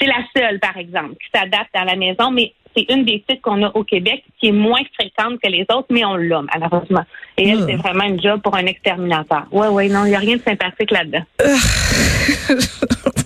C'est 0.00 0.06
la 0.06 0.22
seule, 0.36 0.60
par 0.60 0.76
exemple, 0.76 1.14
qui 1.14 1.28
s'adapte 1.34 1.74
à 1.74 1.84
la 1.84 1.96
maison, 1.96 2.30
mais 2.30 2.52
c'est 2.76 2.86
une 2.92 3.04
des 3.04 3.22
titres 3.28 3.42
qu'on 3.42 3.62
a 3.64 3.70
au 3.74 3.84
Québec 3.84 4.22
qui 4.40 4.48
est 4.48 4.52
moins 4.52 4.80
fréquente 4.94 5.38
que 5.42 5.48
les 5.50 5.64
autres, 5.72 5.86
mais 5.90 6.04
on 6.04 6.16
l'a, 6.16 6.42
malheureusement. 6.54 7.04
Et 7.38 7.48
elle, 7.48 7.58
Ah. 7.62 7.66
c'est 7.68 7.76
vraiment 7.76 8.04
une 8.04 8.20
job 8.22 8.40
pour 8.42 8.54
un 8.56 8.66
exterminateur. 8.66 9.44
Oui, 9.52 9.66
oui, 9.70 9.88
non, 9.88 10.04
il 10.04 10.10
n'y 10.10 10.14
a 10.16 10.18
rien 10.18 10.36
de 10.36 10.42
sympathique 10.42 10.90
là-dedans. 10.90 11.22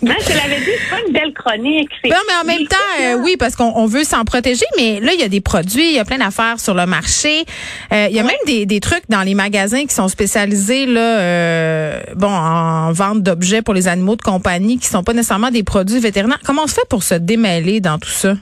non, 0.03 0.15
je 0.21 0.37
l'avais 0.37 0.61
dit, 0.61 0.71
c'est 0.79 0.91
pas 0.91 1.01
une 1.07 1.13
belle 1.13 1.33
chronique. 1.33 1.91
Non, 2.05 2.17
mais 2.29 2.35
en 2.43 2.45
même 2.47 2.67
temps, 2.67 2.77
euh, 3.03 3.19
oui, 3.23 3.37
parce 3.39 3.57
qu'on 3.57 3.73
on 3.75 3.87
veut 3.87 4.05
s'en 4.05 4.25
protéger, 4.25 4.65
mais 4.77 5.01
là, 5.01 5.13
il 5.15 5.21
y 5.21 5.25
a 5.25 5.29
des 5.29 5.41
produits, 5.41 5.89
il 5.91 5.95
y 5.95 5.99
a 5.99 6.05
plein 6.05 6.19
d'affaires 6.19 6.61
sur 6.61 6.75
le 6.75 6.87
marché. 6.87 7.45
Euh, 7.93 8.07
il 8.11 8.17
y 8.17 8.21
a 8.21 8.23
même 8.23 8.37
des, 8.47 8.67
des 8.67 8.81
trucs 8.81 9.05
dans 9.09 9.23
les 9.23 9.35
magasins 9.35 9.85
qui 9.87 9.95
sont 9.95 10.09
spécialisés 10.09 10.87
là, 10.87 11.19
euh, 11.21 12.01
bon, 12.15 12.29
en 12.31 12.93
vente 12.93 13.23
d'objets 13.23 13.63
pour 13.63 13.75
les 13.75 13.89
animaux 13.89 14.17
de 14.17 14.23
compagnie 14.23 14.79
qui 14.79 14.87
sont 14.87 15.03
pas 15.03 15.13
nécessairement 15.13 15.51
des 15.51 15.63
produits 15.63 16.01
vétérinaires. 16.01 16.41
Comment 16.45 16.63
on 16.65 16.69
se 16.69 16.75
fait 16.75 16.89
pour 16.89 17.03
se 17.03 17.15
démêler 17.15 17.81
dans 17.81 17.99
tout 17.99 18.09
ça? 18.09 18.35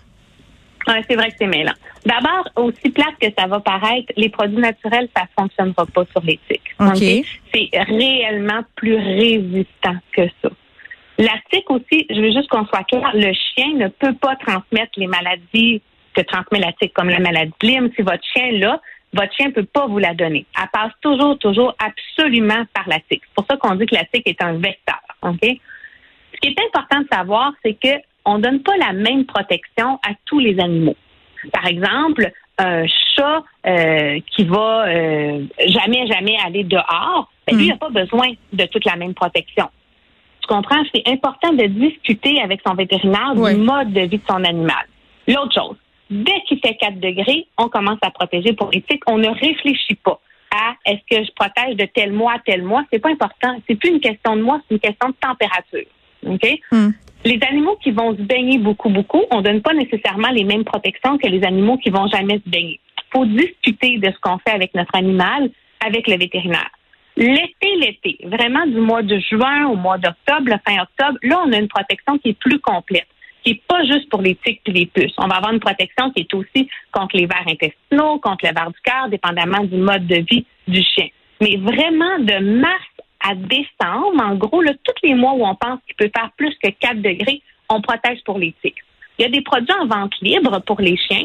Ouais, 0.86 1.02
c'est 1.08 1.16
vrai 1.16 1.30
que 1.30 1.36
c'est 1.38 1.46
mêlant. 1.46 1.72
D'abord, 2.04 2.48
aussi 2.56 2.90
plate 2.90 3.14
que 3.20 3.28
ça 3.36 3.46
va 3.46 3.60
paraître, 3.60 4.12
les 4.16 4.28
produits 4.28 4.58
naturels, 4.58 5.08
ça 5.16 5.24
fonctionnera 5.38 5.86
pas 5.86 6.04
sur 6.12 6.22
les 6.22 6.38
tiques. 6.48 6.74
OK. 6.78 7.26
C'est 7.54 7.70
réellement 7.72 8.62
plus 8.76 8.96
résistant 8.96 9.96
que 10.12 10.22
ça. 10.42 10.50
La 11.18 11.34
tique 11.50 11.70
aussi, 11.70 12.06
je 12.10 12.20
veux 12.20 12.32
juste 12.32 12.48
qu'on 12.48 12.66
soit 12.66 12.84
clair, 12.84 13.10
le 13.14 13.32
chien 13.32 13.74
ne 13.76 13.88
peut 13.88 14.14
pas 14.14 14.36
transmettre 14.36 14.92
les 14.96 15.06
maladies 15.06 15.80
que 16.14 16.22
transmet 16.22 16.58
la 16.58 16.72
tique, 16.72 16.92
comme 16.92 17.08
la 17.08 17.20
maladie 17.20 17.52
de 17.60 17.66
Lyme. 17.66 17.90
Si 17.96 18.02
votre 18.02 18.24
chien 18.32 18.52
là, 18.52 18.80
votre 19.12 19.32
chien 19.34 19.50
peut 19.52 19.64
pas 19.64 19.86
vous 19.86 19.98
la 19.98 20.12
donner. 20.12 20.44
Elle 20.60 20.68
passe 20.72 20.92
toujours, 21.00 21.38
toujours 21.38 21.74
absolument 21.78 22.64
par 22.74 22.88
la 22.88 22.98
tique. 23.08 23.22
C'est 23.24 23.34
pour 23.34 23.46
ça 23.48 23.56
qu'on 23.56 23.76
dit 23.76 23.86
que 23.86 23.94
la 23.94 24.04
tique 24.04 24.28
est 24.28 24.42
un 24.42 24.54
vecteur. 24.54 25.00
OK? 25.22 25.38
Ce 25.42 26.40
qui 26.40 26.48
est 26.48 26.60
important 26.66 27.00
de 27.00 27.08
savoir, 27.10 27.52
c'est 27.64 27.74
que 27.74 27.96
on 28.24 28.38
donne 28.38 28.60
pas 28.60 28.76
la 28.78 28.92
même 28.92 29.24
protection 29.24 29.98
à 30.02 30.12
tous 30.26 30.38
les 30.38 30.58
animaux. 30.60 30.96
Par 31.52 31.66
exemple, 31.66 32.30
un 32.58 32.86
chat 32.86 33.42
euh, 33.66 34.20
qui 34.30 34.44
va 34.44 34.86
euh, 34.88 35.44
jamais, 35.66 36.06
jamais 36.06 36.36
aller 36.44 36.64
dehors, 36.64 37.30
ben, 37.46 37.56
lui, 37.56 37.66
il 37.66 37.68
n'a 37.68 37.76
pas 37.76 37.90
besoin 37.90 38.28
de 38.52 38.64
toute 38.66 38.84
la 38.84 38.96
même 38.96 39.14
protection. 39.14 39.68
Tu 40.40 40.46
comprends? 40.46 40.82
C'est 40.94 41.06
important 41.08 41.52
de 41.52 41.66
discuter 41.66 42.40
avec 42.40 42.60
son 42.66 42.74
vétérinaire 42.74 43.32
Oui. 43.36 43.54
du 43.54 43.60
mode 43.60 43.92
de 43.92 44.00
vie 44.00 44.18
de 44.18 44.22
son 44.28 44.42
animal. 44.44 44.86
L'autre 45.26 45.54
chose, 45.54 45.76
dès 46.10 46.40
qu'il 46.46 46.60
fait 46.60 46.76
4 46.76 47.00
degrés, 47.00 47.46
on 47.58 47.68
commence 47.68 47.98
à 48.02 48.10
protéger 48.10 48.52
pour 48.52 48.70
les 48.70 48.82
tiques. 48.82 49.02
On 49.06 49.18
ne 49.18 49.28
réfléchit 49.28 49.96
pas 49.96 50.20
à 50.54 50.74
est-ce 50.86 51.00
que 51.10 51.24
je 51.24 51.30
protège 51.32 51.76
de 51.76 51.86
tel 51.86 52.12
mois 52.12 52.34
à 52.34 52.38
tel 52.44 52.62
mois. 52.62 52.84
C'est 52.92 52.98
pas 52.98 53.10
important. 53.10 53.56
C'est 53.66 53.74
plus 53.74 53.90
une 53.90 54.00
question 54.00 54.36
de 54.36 54.42
mois, 54.42 54.60
c'est 54.68 54.74
une 54.74 54.80
question 54.80 55.08
de 55.08 55.14
température. 55.20 55.86
OK? 56.26 56.60
Hmm. 56.70 56.90
Les 57.24 57.38
animaux 57.48 57.76
qui 57.82 57.90
vont 57.90 58.14
se 58.14 58.20
baigner 58.20 58.58
beaucoup, 58.58 58.90
beaucoup, 58.90 59.22
on 59.30 59.40
donne 59.40 59.62
pas 59.62 59.72
nécessairement 59.72 60.28
les 60.30 60.44
mêmes 60.44 60.64
protections 60.64 61.16
que 61.16 61.26
les 61.26 61.42
animaux 61.42 61.78
qui 61.78 61.88
vont 61.88 62.06
jamais 62.08 62.34
se 62.34 62.50
baigner. 62.50 62.78
Il 62.98 63.18
faut 63.18 63.24
discuter 63.24 63.98
de 63.98 64.10
ce 64.10 64.20
qu'on 64.20 64.38
fait 64.38 64.54
avec 64.54 64.74
notre 64.74 64.94
animal, 64.94 65.48
avec 65.86 66.06
le 66.06 66.18
vétérinaire. 66.18 66.70
L'été, 67.16 67.76
l'été, 67.78 68.18
vraiment 68.24 68.66
du 68.66 68.78
mois 68.78 69.02
de 69.02 69.18
juin 69.20 69.68
au 69.68 69.76
mois 69.76 69.98
d'octobre, 69.98 70.58
fin 70.68 70.82
octobre, 70.82 71.18
là, 71.22 71.42
on 71.46 71.52
a 71.52 71.58
une 71.58 71.68
protection 71.68 72.18
qui 72.18 72.30
est 72.30 72.38
plus 72.38 72.58
complète, 72.58 73.06
qui 73.42 73.52
est 73.52 73.62
pas 73.68 73.84
juste 73.84 74.10
pour 74.10 74.20
les 74.20 74.34
tiques 74.44 74.60
et 74.66 74.72
les 74.72 74.86
puces. 74.86 75.14
On 75.16 75.28
va 75.28 75.36
avoir 75.36 75.52
une 75.52 75.60
protection 75.60 76.10
qui 76.10 76.22
est 76.22 76.34
aussi 76.34 76.68
contre 76.92 77.16
les 77.16 77.26
vers 77.26 77.44
intestinaux, 77.46 78.18
contre 78.18 78.46
le 78.46 78.52
ver 78.52 78.68
du 78.68 78.80
cœur, 78.82 79.08
dépendamment 79.08 79.64
du 79.64 79.76
mode 79.76 80.06
de 80.06 80.16
vie 80.28 80.44
du 80.66 80.82
chien. 80.82 81.06
Mais 81.40 81.56
vraiment, 81.56 82.18
de 82.18 82.60
mars 82.60 82.84
à 83.26 83.34
décembre, 83.34 84.22
en 84.22 84.34
gros, 84.34 84.60
là, 84.60 84.72
tous 84.84 84.94
les 85.02 85.14
mois 85.14 85.32
où 85.32 85.46
on 85.46 85.54
pense 85.54 85.80
qu'il 85.86 85.96
peut 85.96 86.10
faire 86.14 86.30
plus 86.36 86.54
que 86.62 86.68
4 86.68 87.00
degrés, 87.00 87.40
on 87.70 87.80
protège 87.80 88.22
pour 88.24 88.38
les 88.38 88.54
tiques. 88.62 88.82
Il 89.18 89.22
y 89.22 89.24
a 89.24 89.30
des 89.30 89.40
produits 89.40 89.74
en 89.80 89.86
vente 89.86 90.14
libre 90.20 90.60
pour 90.66 90.80
les 90.80 90.96
chiens 90.96 91.24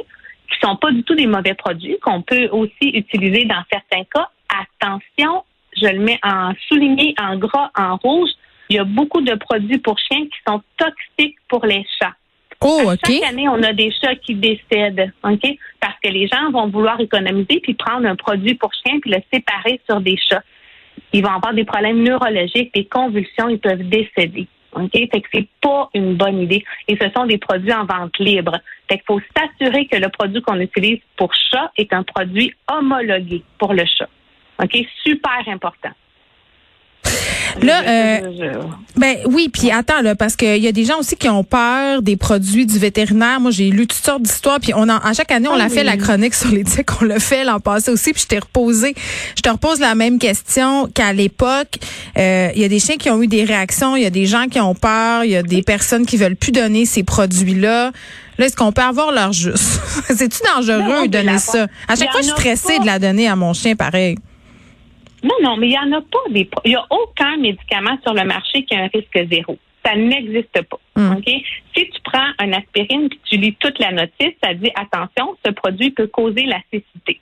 qui 0.50 0.60
sont 0.62 0.76
pas 0.78 0.92
du 0.92 1.04
tout 1.04 1.16
des 1.16 1.28
mauvais 1.28 1.54
produits, 1.54 1.98
qu'on 2.02 2.22
peut 2.22 2.48
aussi 2.52 2.90
utiliser 2.90 3.46
dans 3.46 3.64
certains 3.72 4.04
cas. 4.14 4.30
Attention, 4.50 5.44
je 5.76 5.88
le 5.88 6.00
mets 6.00 6.20
en 6.24 6.54
souligné, 6.68 7.14
en 7.20 7.38
gras, 7.38 7.70
en 7.78 7.98
rouge. 7.98 8.30
Il 8.70 8.78
y 8.78 8.80
a 8.80 8.84
beaucoup 8.84 9.22
de 9.22 9.36
produits 9.36 9.80
pour 9.80 9.98
chiens 10.00 10.26
qui 10.26 10.38
sont 10.48 10.62
toxiques 10.78 11.38
pour 11.48 11.66
les 11.66 11.86
chats. 12.00 12.16
Oh, 12.62 12.82
À 12.88 12.94
OK. 12.94 13.00
Chaque 13.06 13.30
année, 13.30 13.48
on 13.48 13.62
a 13.64 13.74
des 13.74 13.92
chats 13.92 14.16
qui 14.16 14.36
décèdent, 14.36 15.12
OK? 15.24 15.58
Parce 15.80 15.96
que 16.04 16.10
les 16.10 16.28
gens 16.28 16.52
vont 16.52 16.68
vouloir 16.68 17.00
économiser 17.00 17.60
puis 17.62 17.74
prendre 17.74 18.08
un 18.08 18.16
produit 18.16 18.56
pour 18.56 18.72
chien 18.74 19.00
puis 19.00 19.12
le 19.12 19.22
séparer 19.32 19.80
sur 19.90 20.02
des 20.02 20.18
chats. 20.30 20.44
Ils 21.14 21.24
vont 21.24 21.32
avoir 21.32 21.54
des 21.54 21.66
problèmes 21.66 22.04
neurologiques, 22.04 22.74
des 22.74 22.86
convulsions, 22.86 23.50
ils 23.50 23.60
peuvent 23.60 23.88
décéder. 23.88 24.48
OK? 24.74 24.92
Fait 24.92 25.22
que 25.22 25.28
c'est 25.34 25.48
pas 25.62 25.90
une 25.94 26.16
bonne 26.16 26.42
idée. 26.42 26.64
Et 26.88 26.98
ce 26.98 27.10
sont 27.16 27.26
des 27.26 27.38
produits 27.38 27.74
en 27.74 27.86
vente 27.86 28.18
libre. 28.20 28.60
Fait 28.88 28.98
qu'il 28.98 29.06
faut 29.08 29.22
s'assurer 29.36 29.86
que 29.88 29.98
le 29.98 30.10
produit 30.10 30.42
qu'on 30.42 30.60
utilise 30.60 31.00
pour 31.18 31.34
chat 31.34 31.72
est 31.78 31.92
un 31.94 32.04
produit 32.04 32.54
homologué 32.72 33.44
pour 33.58 33.74
le 33.74 33.84
chat. 33.86 34.10
OK? 34.62 34.78
Super 35.04 35.44
important. 35.48 35.92
Là, 37.62 37.84
euh, 37.88 38.54
ben 38.96 39.18
oui, 39.26 39.50
puis 39.52 39.72
attends 39.72 40.02
là, 40.02 40.16
parce 40.16 40.36
qu'il 40.36 40.58
y 40.58 40.68
a 40.68 40.72
des 40.72 40.86
gens 40.86 41.00
aussi 41.00 41.16
qui 41.16 41.30
ont 41.30 41.44
peur 41.44 42.02
des 42.02 42.18
produits 42.18 42.66
du 42.66 42.80
vétérinaire. 42.80 43.40
Moi, 43.40 43.52
j'ai 43.52 43.70
lu 43.70 43.88
toutes 43.88 44.04
sortes 44.04 44.24
d'histoires, 44.24 44.60
puis 44.60 44.74
on 44.76 44.88
a, 44.90 44.96
à 44.98 45.14
chaque 45.14 45.32
année, 45.32 45.48
on 45.48 45.54
Ah 45.54 45.58
l'a 45.60 45.70
fait 45.70 45.84
la 45.84 45.98
chronique 45.98 46.34
sur 46.34 46.52
l'éthique, 46.52 47.02
on 47.02 47.06
l'a 47.06 47.20
fait 47.20 47.44
l'an 47.44 47.60
passé 47.60 47.92
aussi, 47.92 48.14
puis 48.14 48.22
je 48.24 48.28
t'ai 48.28 48.40
reposé, 48.40 48.94
je 49.36 49.42
te 49.42 49.50
repose 49.50 49.80
la 49.80 49.96
même 49.96 50.20
question 50.20 50.88
qu'à 50.88 51.14
l'époque. 51.14 51.80
Euh, 52.18 52.50
Il 52.56 52.62
y 52.62 52.66
a 52.66 52.70
des 52.70 52.80
chiens 52.80 52.98
qui 52.98 53.10
ont 53.10 53.22
eu 53.22 53.28
des 53.28 53.44
réactions, 53.44 53.96
il 53.96 54.04
y 54.04 54.06
a 54.06 54.10
des 54.10 54.26
gens 54.26 54.48
qui 54.48 54.60
ont 54.60 54.76
peur, 54.76 55.24
il 55.24 55.32
y 55.32 55.36
a 55.36 55.44
des 55.44 55.62
personnes 55.62 56.06
qui 56.06 56.18
veulent 56.18 56.36
plus 56.36 56.52
donner 56.52 56.86
ces 56.86 57.04
produits-là. 57.04 57.92
Là, 58.38 58.46
est-ce 58.46 58.56
qu'on 58.56 58.72
peut 58.72 58.82
avoir 58.82 59.12
leur 59.12 59.34
juste? 59.34 59.82
C'est-tu 60.08 60.40
dangereux 60.56 61.08
de 61.08 61.12
donner 61.12 61.38
ça? 61.40 61.68
À 61.88 61.96
chaque 61.96 62.12
fois, 62.12 62.22
je 62.22 62.28
suis 62.28 62.32
en 62.32 62.38
stressée 62.38 62.80
de 62.80 62.86
la 62.86 62.98
donner 62.98 63.28
à 63.28 63.36
mon 63.36 63.54
chien, 63.54 63.76
pareil. 63.76 64.18
Non, 65.24 65.36
non, 65.42 65.58
mais 65.58 65.68
il 65.68 65.72
n'y 65.72 65.78
en 65.78 65.92
a 65.98 66.02
pas 66.02 66.20
des. 66.30 66.50
Il 66.66 66.70
n'y 66.70 66.76
a 66.76 66.86
aucun 66.90 67.38
médicament 67.38 67.98
sur 68.04 68.14
le 68.14 68.24
marché 68.24 68.64
qui 68.64 68.76
a 68.76 68.84
un 68.84 68.88
risque 68.94 69.30
zéro. 69.32 69.58
Ça 69.86 69.96
n'existe 69.96 70.62
pas. 70.64 70.80
Mm. 70.96 71.12
OK? 71.18 71.26
Si 71.76 71.90
tu 71.90 72.02
prends 72.04 72.28
un 72.40 72.54
aspirine 72.54 73.10
puis 73.10 73.20
tu 73.26 73.38
lis 73.38 73.56
toute 73.60 73.80
la 73.80 73.92
notice, 73.92 74.34
ça 74.44 74.54
dit 74.54 74.72
attention, 74.76 75.36
ce 75.46 75.52
produit 75.52 75.92
peut 75.92 76.08
causer 76.08 76.44
la 76.44 76.58
cécité. 76.72 77.20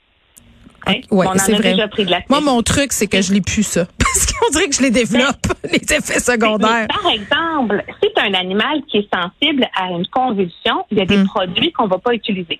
Hein? 0.86 0.94
Ouais, 1.10 1.26
On 1.26 1.30
en 1.30 1.32
a 1.32 1.52
vrai. 1.58 1.72
déjà 1.72 1.88
pris 1.88 2.04
de 2.04 2.10
Moi, 2.10 2.18
l'aspirine. 2.18 2.44
mon 2.44 2.62
truc, 2.62 2.92
c'est 2.92 3.06
que 3.08 3.20
je 3.20 3.32
l'ai 3.32 3.40
plus 3.40 3.62
ça. 3.64 3.86
Parce 3.98 4.26
qu'on 4.32 4.50
dirait 4.50 4.68
que 4.68 4.74
je 4.76 4.82
les 4.82 4.90
développe, 4.90 5.46
les 5.64 5.78
effets 5.94 6.20
secondaires. 6.20 6.86
Mais 6.88 7.02
par 7.02 7.10
exemple, 7.12 7.84
si 8.02 8.08
tu 8.14 8.20
as 8.22 8.24
un 8.26 8.34
animal 8.34 8.82
qui 8.88 8.98
est 8.98 9.08
sensible 9.14 9.66
à 9.76 9.90
une 9.90 10.06
convulsion, 10.08 10.84
il 10.90 10.98
y 10.98 11.00
a 11.00 11.04
des 11.04 11.16
Mm. 11.18 11.26
produits 11.26 11.72
qu'on 11.72 11.84
ne 11.84 11.90
va 11.90 11.98
pas 11.98 12.14
utiliser. 12.14 12.58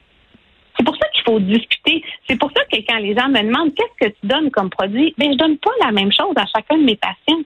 C'est 0.78 0.85
pour 0.85 0.97
ça 0.97 1.08
qu'il 1.14 1.23
faut 1.25 1.40
discuter. 1.40 2.04
C'est 2.28 2.38
pour 2.38 2.50
ça 2.56 2.64
que 2.64 2.76
quand 2.88 2.99
les 2.99 3.14
gens 3.16 3.28
me 3.28 3.42
demandent 3.42 3.75
qu'est-ce 3.75 4.06
que 4.08 4.12
tu 4.12 4.26
donnes 4.26 4.50
comme 4.50 4.70
produit, 4.70 5.14
ben 5.18 5.32
je 5.32 5.37
donne 5.38 5.58
pas 5.58 5.70
la 5.85 5.90
même 5.92 6.12
chose 6.12 6.32
à 6.37 6.44
chacun 6.47 6.76
de 6.78 6.85
mes 6.85 6.97
patients. 6.97 7.42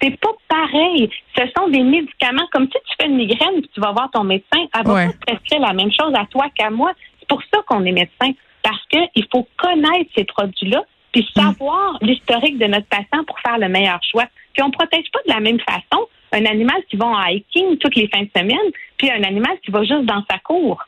C'est 0.00 0.16
pas 0.20 0.28
pareil. 0.48 1.10
Ce 1.36 1.42
sont 1.56 1.68
des 1.68 1.82
médicaments 1.82 2.46
comme 2.52 2.66
si 2.66 2.72
tu 2.88 2.94
fais 3.00 3.06
une 3.08 3.16
migraine 3.16 3.60
puis 3.60 3.70
tu 3.74 3.80
vas 3.80 3.92
voir 3.92 4.10
ton 4.12 4.24
médecin, 4.24 4.60
elle 4.74 4.84
va 4.86 4.92
Ouais. 4.94 5.06
pas 5.08 5.32
prescrire 5.32 5.60
la 5.60 5.72
même 5.72 5.90
chose 5.90 6.12
à 6.14 6.26
toi 6.26 6.46
qu'à 6.54 6.70
moi. 6.70 6.92
C'est 7.18 7.28
pour 7.28 7.42
ça 7.52 7.60
qu'on 7.66 7.84
est 7.84 7.92
médecin 7.92 8.30
parce 8.62 8.82
que 8.92 8.98
il 9.14 9.26
faut 9.32 9.48
connaître 9.56 10.10
ces 10.16 10.24
produits-là 10.24 10.82
puis 11.12 11.26
savoir 11.34 11.96
l'historique 12.02 12.58
de 12.58 12.66
notre 12.66 12.86
patient 12.88 13.24
pour 13.26 13.38
faire 13.40 13.58
le 13.58 13.68
meilleur 13.68 13.98
choix. 14.02 14.26
Puis 14.52 14.62
on 14.62 14.70
protège 14.70 15.06
pas 15.12 15.20
de 15.26 15.32
la 15.32 15.40
même 15.40 15.58
façon 15.60 16.06
un 16.32 16.44
animal 16.44 16.76
qui 16.90 16.96
va 16.96 17.06
en 17.06 17.24
hiking 17.24 17.78
toutes 17.78 17.94
les 17.96 18.08
fins 18.08 18.22
de 18.22 18.30
semaine 18.36 18.70
puis 18.98 19.10
un 19.10 19.22
animal 19.22 19.56
qui 19.64 19.70
va 19.70 19.80
juste 19.84 20.04
dans 20.04 20.22
sa 20.30 20.38
cour. 20.38 20.84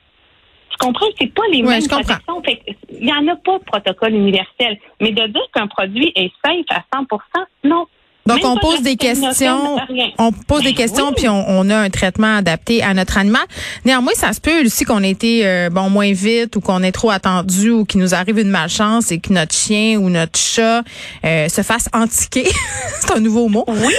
Tu 0.81 0.87
comprends? 0.87 1.07
C'est 1.19 1.33
pas 1.33 1.43
les 1.51 1.63
mêmes 1.63 1.87
protections. 1.87 2.43
Fait 2.43 2.61
Il 2.91 3.07
n'y 3.07 3.13
en 3.13 3.27
a 3.29 3.37
pas 3.37 3.59
de 3.59 3.65
protocole 3.65 4.15
universel. 4.15 4.79
Mais 5.01 5.13
de 5.13 5.27
dire 5.27 5.49
qu'un 5.55 5.67
produit 5.67 6.13
est 6.15 6.33
safe 6.45 6.67
à 6.71 6.85
100% 6.97 7.19
non. 7.65 7.87
Donc, 8.29 8.45
on 8.45 8.57
pose 8.59 8.79
de 8.81 8.85
des 8.85 8.97
questions, 8.97 9.33
stérilisation, 9.33 9.77
rien. 9.89 10.11
on 10.19 10.33
pose 10.33 10.63
des 10.63 10.71
Ben 10.71 10.77
questions, 10.77 11.13
puis 11.13 11.29
on, 11.29 11.45
on 11.49 11.69
a 11.71 11.77
un 11.77 11.91
traitement 11.91 12.37
adapté 12.37 12.83
à 12.83 12.95
notre 12.95 13.19
animal. 13.19 13.43
Néanmoins, 13.85 14.13
ça 14.15 14.33
se 14.33 14.41
peut 14.41 14.65
aussi 14.65 14.85
qu'on 14.85 15.03
ait 15.03 15.11
été 15.11 15.47
euh, 15.47 15.71
bon 15.71 15.91
moins 15.91 16.13
vite 16.13 16.55
ou 16.57 16.61
qu'on 16.61 16.83
ait 16.83 16.93
trop 16.93 17.11
attendu 17.11 17.71
ou 17.71 17.85
qu'il 17.85 18.01
nous 18.01 18.15
arrive 18.15 18.39
une 18.39 18.51
malchance 18.51 19.11
et 19.11 19.19
que 19.19 19.33
notre 19.33 19.55
chien 19.55 19.99
ou 19.99 20.11
notre 20.11 20.39
chat 20.39 20.83
euh, 21.25 21.49
se 21.49 21.63
fasse 21.63 21.89
antiquer. 21.93 22.47
C'est 23.01 23.13
un 23.13 23.21
nouveau 23.21 23.49
mot. 23.49 23.65
Oui. 23.69 23.95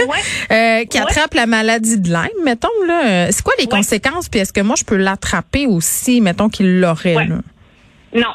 Ouais. 0.00 0.06
Euh, 0.52 0.84
qui 0.84 0.98
Ouais. 0.98 1.04
attrape 1.04 1.34
la 1.34 1.46
maladie 1.46 1.98
de 1.98 2.08
Lyme, 2.08 2.44
mettons 2.44 2.68
là. 2.86 3.30
C'est 3.32 3.42
quoi 3.42 3.54
les 3.58 3.64
Ouais. 3.64 3.70
conséquences 3.70 4.28
Puis 4.28 4.40
est-ce 4.40 4.52
que 4.52 4.60
moi 4.60 4.76
je 4.78 4.84
peux 4.84 4.96
l'attraper 4.96 5.66
aussi, 5.66 6.20
mettons 6.20 6.48
qu'il 6.48 6.80
l'aurait? 6.80 7.26
Non. 8.14 8.26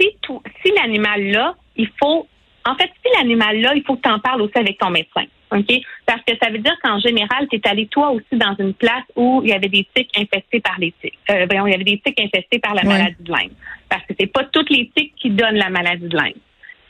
Si, 0.00 0.06
tout- 0.22 0.42
si 0.64 0.72
l'animal-là, 0.72 1.54
il 1.76 1.88
faut. 2.00 2.26
En 2.66 2.74
fait, 2.74 2.90
si 3.04 3.12
l'animal-là, 3.16 3.74
il 3.74 3.82
faut 3.84 3.96
que 3.96 4.02
tu 4.02 4.10
en 4.10 4.18
parles 4.18 4.42
aussi 4.42 4.56
avec 4.58 4.78
ton 4.78 4.90
médecin. 4.90 5.24
OK? 5.52 5.72
Parce 6.04 6.20
que 6.26 6.34
ça 6.42 6.50
veut 6.50 6.58
dire 6.58 6.76
qu'en 6.82 6.98
général, 6.98 7.46
tu 7.48 7.56
es 7.56 7.68
allé 7.68 7.86
toi 7.86 8.10
aussi 8.10 8.32
dans 8.32 8.54
une 8.58 8.74
place 8.74 9.04
où 9.14 9.40
il 9.44 9.50
y 9.50 9.52
avait 9.52 9.68
des 9.68 9.86
tiques 9.94 10.10
infestées 10.18 10.60
par 10.60 10.76
les 10.78 10.92
tiques. 11.00 11.18
Euh, 11.30 11.46
voyons, 11.48 11.66
il 11.68 11.70
y 11.70 11.74
avait 11.74 11.84
des 11.84 11.98
tiques 12.04 12.60
par 12.60 12.74
la 12.74 12.82
Ouais. 12.82 12.88
maladie 12.88 13.16
de 13.22 13.32
Lyme. 13.32 13.52
Parce 13.88 14.02
que 14.06 14.14
c'est 14.18 14.26
pas 14.26 14.44
toutes 14.44 14.70
les 14.70 14.90
tiques 14.96 15.14
qui 15.16 15.30
donnent 15.30 15.56
la 15.56 15.70
maladie 15.70 16.08
de 16.08 16.16
Lyme. 16.18 16.40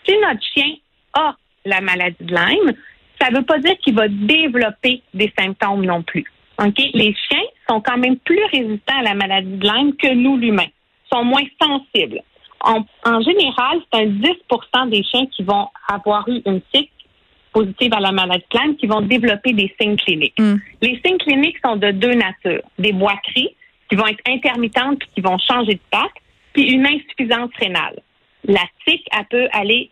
Si 0.06 0.14
notre 0.18 0.40
chien 0.54 0.72
a 1.12 1.36
la 1.66 1.80
maladie 1.82 2.16
de 2.24 2.34
Lyme, 2.34 2.72
ça 3.20 3.28
veut 3.30 3.44
pas 3.44 3.58
dire 3.58 3.76
qu'il 3.78 3.94
va 3.94 4.08
développer 4.08 5.02
des 5.12 5.30
symptômes 5.38 5.84
non 5.84 6.02
plus. 6.02 6.24
OK? 6.58 6.78
Les 6.94 7.14
chiens 7.28 7.44
sont 7.68 7.82
quand 7.82 7.98
même 7.98 8.16
plus 8.18 8.42
résistants 8.52 8.98
à 8.98 9.02
la 9.02 9.14
maladie 9.14 9.56
de 9.58 9.66
Lyme 9.66 9.94
que 9.96 10.14
nous, 10.14 10.38
l'humain. 10.38 10.68
sont 11.12 11.24
moins 11.24 11.44
sensibles. 11.62 12.20
En, 12.60 12.84
en 13.04 13.20
général, 13.20 13.80
c'est 13.92 14.00
un 14.00 14.06
10% 14.06 14.90
des 14.90 15.02
chiens 15.04 15.26
qui 15.26 15.42
vont 15.42 15.68
avoir 15.88 16.28
eu 16.28 16.42
une 16.46 16.60
tique 16.72 16.90
positive 17.52 17.94
à 17.94 18.00
la 18.00 18.12
maladie 18.12 18.44
Lyme 18.52 18.76
qui 18.76 18.86
vont 18.86 19.00
développer 19.00 19.52
des 19.52 19.74
signes 19.80 19.96
cliniques. 19.96 20.38
Mm. 20.38 20.56
Les 20.82 21.00
signes 21.04 21.18
cliniques 21.18 21.56
sont 21.64 21.76
de 21.76 21.90
deux 21.90 22.12
natures. 22.12 22.62
Des 22.78 22.92
boiteries 22.92 23.54
qui 23.88 23.96
vont 23.96 24.06
être 24.06 24.20
intermittentes 24.28 24.98
puis 24.98 25.08
qui 25.14 25.20
vont 25.22 25.38
changer 25.38 25.74
de 25.74 25.80
patte, 25.90 26.16
puis 26.52 26.70
une 26.72 26.86
insuffisance 26.86 27.50
rénale. 27.58 28.00
La 28.44 28.64
tique, 28.86 29.06
elle 29.16 29.24
peut 29.26 29.48
aller 29.52 29.90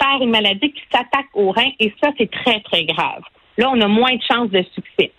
faire 0.00 0.22
une 0.22 0.30
maladie 0.30 0.72
qui 0.72 0.82
s'attaque 0.90 1.28
au 1.34 1.50
rein 1.50 1.70
et 1.78 1.92
ça, 2.02 2.10
c'est 2.18 2.30
très, 2.30 2.60
très 2.60 2.84
grave. 2.84 3.22
Là, 3.58 3.70
on 3.70 3.80
a 3.80 3.88
moins 3.88 4.14
de 4.14 4.22
chances 4.22 4.50
de 4.50 4.64
succès. 4.74 5.12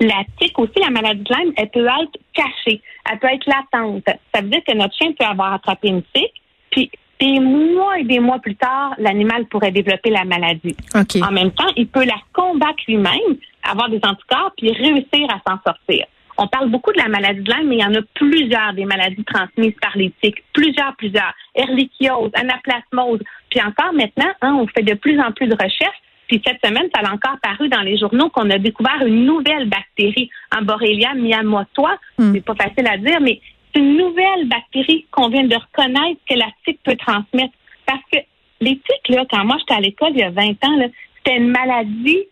La 0.00 0.24
tique 0.38 0.58
aussi, 0.58 0.78
la 0.80 0.90
maladie 0.90 1.22
de 1.22 1.34
Lyme, 1.34 1.52
elle 1.56 1.70
peut 1.70 1.86
être 1.86 2.18
cachée, 2.32 2.80
elle 3.10 3.18
peut 3.18 3.28
être 3.28 3.46
latente. 3.46 4.04
Ça 4.34 4.40
veut 4.40 4.48
dire 4.48 4.62
que 4.66 4.74
notre 4.74 4.96
chien 4.96 5.12
peut 5.12 5.26
avoir 5.26 5.52
attrapé 5.52 5.88
une 5.88 6.02
tique, 6.14 6.40
puis 6.70 6.90
des 7.20 7.38
mois 7.38 7.98
et 7.98 8.04
des 8.04 8.18
mois 8.18 8.38
plus 8.38 8.56
tard, 8.56 8.94
l'animal 8.96 9.44
pourrait 9.46 9.72
développer 9.72 10.08
la 10.08 10.24
maladie. 10.24 10.74
OK. 10.94 11.22
En 11.22 11.30
même 11.30 11.50
temps, 11.50 11.70
il 11.76 11.86
peut 11.86 12.04
la 12.04 12.16
combattre 12.32 12.82
lui-même, 12.88 13.36
avoir 13.62 13.90
des 13.90 14.00
anticorps, 14.02 14.52
puis 14.56 14.72
réussir 14.72 15.28
à 15.28 15.40
s'en 15.46 15.58
sortir. 15.64 16.06
On 16.38 16.46
parle 16.46 16.70
beaucoup 16.70 16.92
de 16.92 16.98
la 16.98 17.08
maladie 17.08 17.42
de 17.42 17.52
Lyme, 17.52 17.68
mais 17.68 17.76
il 17.76 17.80
y 17.82 17.84
en 17.84 17.94
a 17.94 18.00
plusieurs 18.14 18.72
des 18.72 18.86
maladies 18.86 19.24
transmises 19.24 19.74
par 19.82 19.94
les 19.94 20.10
tiques. 20.22 20.42
Plusieurs, 20.54 20.96
plusieurs. 20.96 21.34
Ehrlichiose, 21.54 22.30
anaplasmose. 22.32 23.20
Puis 23.50 23.60
encore 23.60 23.92
maintenant, 23.92 24.32
hein, 24.40 24.56
on 24.58 24.66
fait 24.68 24.82
de 24.82 24.94
plus 24.94 25.20
en 25.20 25.32
plus 25.32 25.48
de 25.48 25.54
recherches. 25.62 26.00
Puis 26.30 26.40
cette 26.46 26.64
semaine, 26.64 26.88
ça 26.94 27.00
a 27.00 27.12
encore 27.12 27.38
paru 27.42 27.68
dans 27.68 27.80
les 27.80 27.98
journaux 27.98 28.30
qu'on 28.30 28.48
a 28.50 28.58
découvert 28.58 29.04
une 29.04 29.24
nouvelle 29.24 29.68
bactérie, 29.68 30.30
en 30.56 30.62
Borrelia 30.62 31.12
miyamotoi. 31.14 31.98
Hmm. 32.18 32.32
C'est 32.32 32.44
pas 32.44 32.54
facile 32.54 32.86
à 32.86 32.96
dire, 32.98 33.20
mais 33.20 33.40
c'est 33.74 33.80
une 33.80 33.96
nouvelle 33.96 34.46
bactérie 34.46 35.06
qu'on 35.10 35.28
vient 35.28 35.42
de 35.42 35.56
reconnaître 35.56 36.20
que 36.30 36.36
la 36.36 36.46
tique 36.64 36.78
peut 36.84 36.94
transmettre. 36.94 37.52
Parce 37.84 38.02
que 38.12 38.18
les 38.60 38.76
tiques, 38.76 39.08
là, 39.08 39.24
quand 39.28 39.44
moi 39.44 39.56
j'étais 39.58 39.74
à 39.74 39.80
l'école 39.80 40.10
il 40.12 40.18
y 40.18 40.22
a 40.22 40.30
20 40.30 40.50
ans, 40.50 40.88
c'était 41.16 41.36
une 41.36 41.48
maladie 41.48 42.22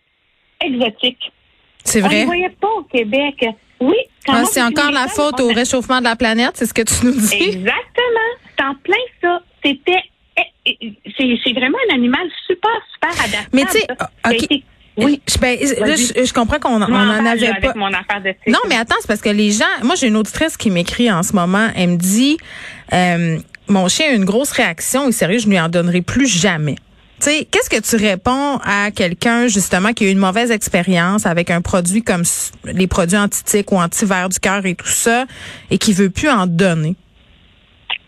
exotique. 0.64 1.33
C'est 1.83 2.00
On 2.00 2.05
ne 2.05 2.09
vrai. 2.09 2.25
voyait 2.25 2.50
pas 2.50 2.71
au 2.78 2.85
Québec. 2.85 3.47
Oui. 3.81 3.97
Ah, 4.28 4.45
c'est 4.45 4.62
encore 4.62 4.93
la 4.93 5.09
faute 5.09 5.40
au 5.40 5.49
réchauffement 5.49 5.99
de 5.99 6.05
la 6.05 6.14
planète, 6.14 6.52
c'est 6.55 6.67
ce 6.67 6.75
que 6.75 6.83
tu 6.83 7.05
nous 7.05 7.12
dis? 7.12 7.35
Exactement. 7.35 8.31
C'est 8.57 8.64
en 8.64 8.75
plein 8.76 8.95
ça. 9.21 9.40
C'était. 9.64 10.02
Eh, 10.66 10.76
eh, 10.80 10.92
C'est 11.16 11.52
vraiment 11.52 11.78
un 11.90 11.95
animal 11.95 12.26
super, 12.47 12.71
super 12.95 13.11
adaptable. 13.25 13.49
Mais 13.52 13.64
tu 13.66 13.73
sais, 13.78 13.87
ah, 13.90 13.95
Ça 13.99 14.11
a 14.25 14.30
OK. 14.30 14.42
été- 14.42 14.64
Oui. 14.97 15.21
Je, 15.33 15.38
ben, 15.38 15.57
là, 15.61 15.95
je, 15.95 16.25
je 16.26 16.33
comprends 16.33 16.59
qu'on 16.59 16.83
en 16.83 17.26
avait 17.26 17.47
pas. 17.49 17.54
Avec 17.57 17.76
mon 17.76 17.87
affaire 17.87 18.21
de 18.21 18.30
tic. 18.30 18.49
Non, 18.49 18.59
mais 18.68 18.75
attends, 18.76 18.97
c'est 19.00 19.07
parce 19.07 19.21
que 19.21 19.28
les 19.28 19.52
gens. 19.52 19.64
Moi, 19.85 19.95
j'ai 19.95 20.09
une 20.09 20.16
auditrice 20.16 20.57
qui 20.57 20.71
m'écrit 20.71 21.11
en 21.12 21.23
ce 21.23 21.35
moment. 21.35 21.68
Elle 21.76 21.90
me 21.90 21.97
dit 21.97 22.37
euh, 22.92 23.38
Mon 23.68 23.87
chien 23.88 24.09
a 24.11 24.12
une 24.14 24.25
grosse 24.25 24.50
réaction 24.50 25.09
et 25.09 25.12
sérieux, 25.12 25.38
je 25.38 25.47
ne 25.47 25.52
lui 25.52 25.61
en 25.61 25.68
donnerai 25.68 26.02
plus 26.02 26.26
jamais. 26.26 26.75
Tu 27.21 27.30
sais, 27.30 27.49
qu'est-ce 27.50 27.68
que 27.71 27.80
tu 27.80 27.97
réponds 27.97 28.59
à 28.64 28.90
quelqu'un, 28.92 29.47
justement, 29.49 29.92
qui 29.92 30.04
a 30.04 30.09
eu 30.09 30.11
une 30.12 30.18
mauvaise 30.18 30.50
expérience 30.52 31.26
avec 31.26 31.50
un 31.50 31.61
produit 31.61 32.02
comme 32.02 32.23
les 32.64 32.87
produits 32.87 33.18
anti-tiques 33.18 33.71
ou 33.73 33.76
anti-vers 33.76 34.28
du 34.28 34.38
cœur 34.38 34.64
et 34.66 34.75
tout 34.76 34.87
ça, 34.87 35.26
et 35.71 35.78
qui 35.78 35.92
veut 35.92 36.11
plus 36.11 36.28
en 36.28 36.47
donner? 36.47 36.95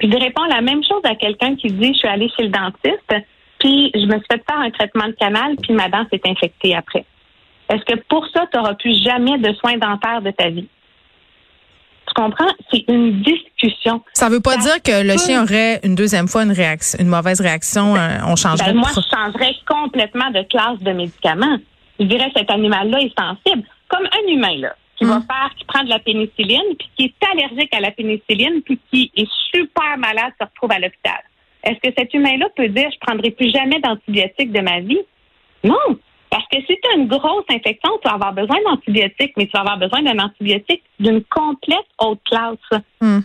Puis 0.01 0.11
je 0.11 0.19
réponds 0.19 0.45
la 0.45 0.63
même 0.63 0.83
chose 0.83 1.03
à 1.05 1.15
quelqu'un 1.15 1.55
qui 1.57 1.69
dit 1.69 1.93
je 1.93 1.99
suis 1.99 2.09
allée 2.09 2.31
chez 2.37 2.45
le 2.45 2.49
dentiste, 2.49 3.15
puis 3.59 3.93
je 3.95 4.07
me 4.07 4.15
suis 4.15 4.27
fait 4.33 4.43
faire 4.49 4.59
un 4.59 4.71
traitement 4.71 5.07
de 5.07 5.13
canal, 5.13 5.57
puis 5.63 5.75
ma 5.75 5.89
dent 5.89 6.05
s'est 6.11 6.23
infectée 6.25 6.75
après. 6.75 7.05
Est-ce 7.69 7.85
que 7.85 8.01
pour 8.09 8.27
ça, 8.29 8.47
tu 8.51 8.59
n'auras 8.59 8.75
plus 8.75 9.01
jamais 9.05 9.39
de 9.39 9.53
soins 9.55 9.77
dentaires 9.77 10.23
de 10.23 10.31
ta 10.31 10.49
vie? 10.49 10.67
Tu 12.09 12.15
comprends? 12.15 12.51
C'est 12.73 12.85
une 12.89 13.21
discussion. 13.21 14.03
Ça 14.15 14.29
veut 14.31 14.41
pas 14.41 14.59
Ça 14.59 14.73
dire 14.73 14.83
que 14.83 15.07
le 15.07 15.17
chien 15.19 15.43
aurait 15.43 15.79
une 15.85 15.95
deuxième 15.95 16.27
fois 16.27 16.43
une 16.43 16.51
réaction, 16.51 16.99
une 16.99 17.09
mauvaise 17.09 17.41
réaction, 17.41 17.95
euh, 17.95 18.19
on 18.27 18.35
changerait 18.35 18.73
Ben, 18.73 18.79
moi, 18.79 18.89
je 18.89 19.01
changerais 19.15 19.55
complètement 19.69 20.31
de 20.31 20.43
classe 20.45 20.81
de 20.81 20.93
médicaments. 20.93 21.59
Je 22.01 22.07
dirais 22.07 22.33
cet 22.35 22.51
animal-là 22.51 22.99
est 23.01 23.13
sensible. 23.17 23.65
Comme 23.89 24.07
un 24.07 24.33
humain, 24.33 24.57
là, 24.59 24.75
qui 25.01 25.07
va 25.07 25.19
Mm. 25.19 25.23
faire, 25.23 25.51
qui 25.57 25.65
prend 25.65 25.83
de 25.83 25.89
la 25.89 25.99
pénicilline, 25.99 26.77
puis 26.79 26.91
qui 26.95 27.05
est 27.05 27.27
allergique 27.33 27.75
à 27.75 27.81
la 27.81 27.91
pénicilline, 27.91 28.61
puis 28.63 28.79
qui 28.93 29.11
est 29.17 29.29
super 29.51 29.97
malade, 29.97 30.33
se 30.39 30.45
retrouve 30.45 30.73
à 30.73 30.79
l'hôpital. 30.79 31.21
Est-ce 31.65 31.81
que 31.81 31.95
cet 31.97 32.13
humain-là 32.13 32.49
peut 32.55 32.69
dire, 32.69 32.91
je 32.93 32.99
prendrai 32.99 33.31
plus 33.31 33.51
jamais 33.51 33.81
d'antibiotiques 33.81 34.53
de 34.53 34.61
ma 34.61 34.81
vie? 34.81 35.01
Non. 35.65 35.99
Parce 36.29 36.45
que 36.53 36.61
si 36.61 36.77
tu 36.81 36.91
as 36.93 36.97
une 36.97 37.09
grosse 37.09 37.45
infection, 37.51 37.91
tu 38.03 38.09
vas 38.09 38.15
avoir 38.15 38.33
besoin 38.33 38.57
d'antibiotiques, 38.67 39.33
mais 39.37 39.47
tu 39.47 39.53
vas 39.53 39.61
avoir 39.61 39.79
besoin 39.79 40.03
d'un 40.03 40.19
antibiotique 40.19 40.83
d'une 40.99 41.25
complète 41.25 41.87
haute 41.99 42.21
classe. 42.25 42.83
Hmm. 43.01 43.21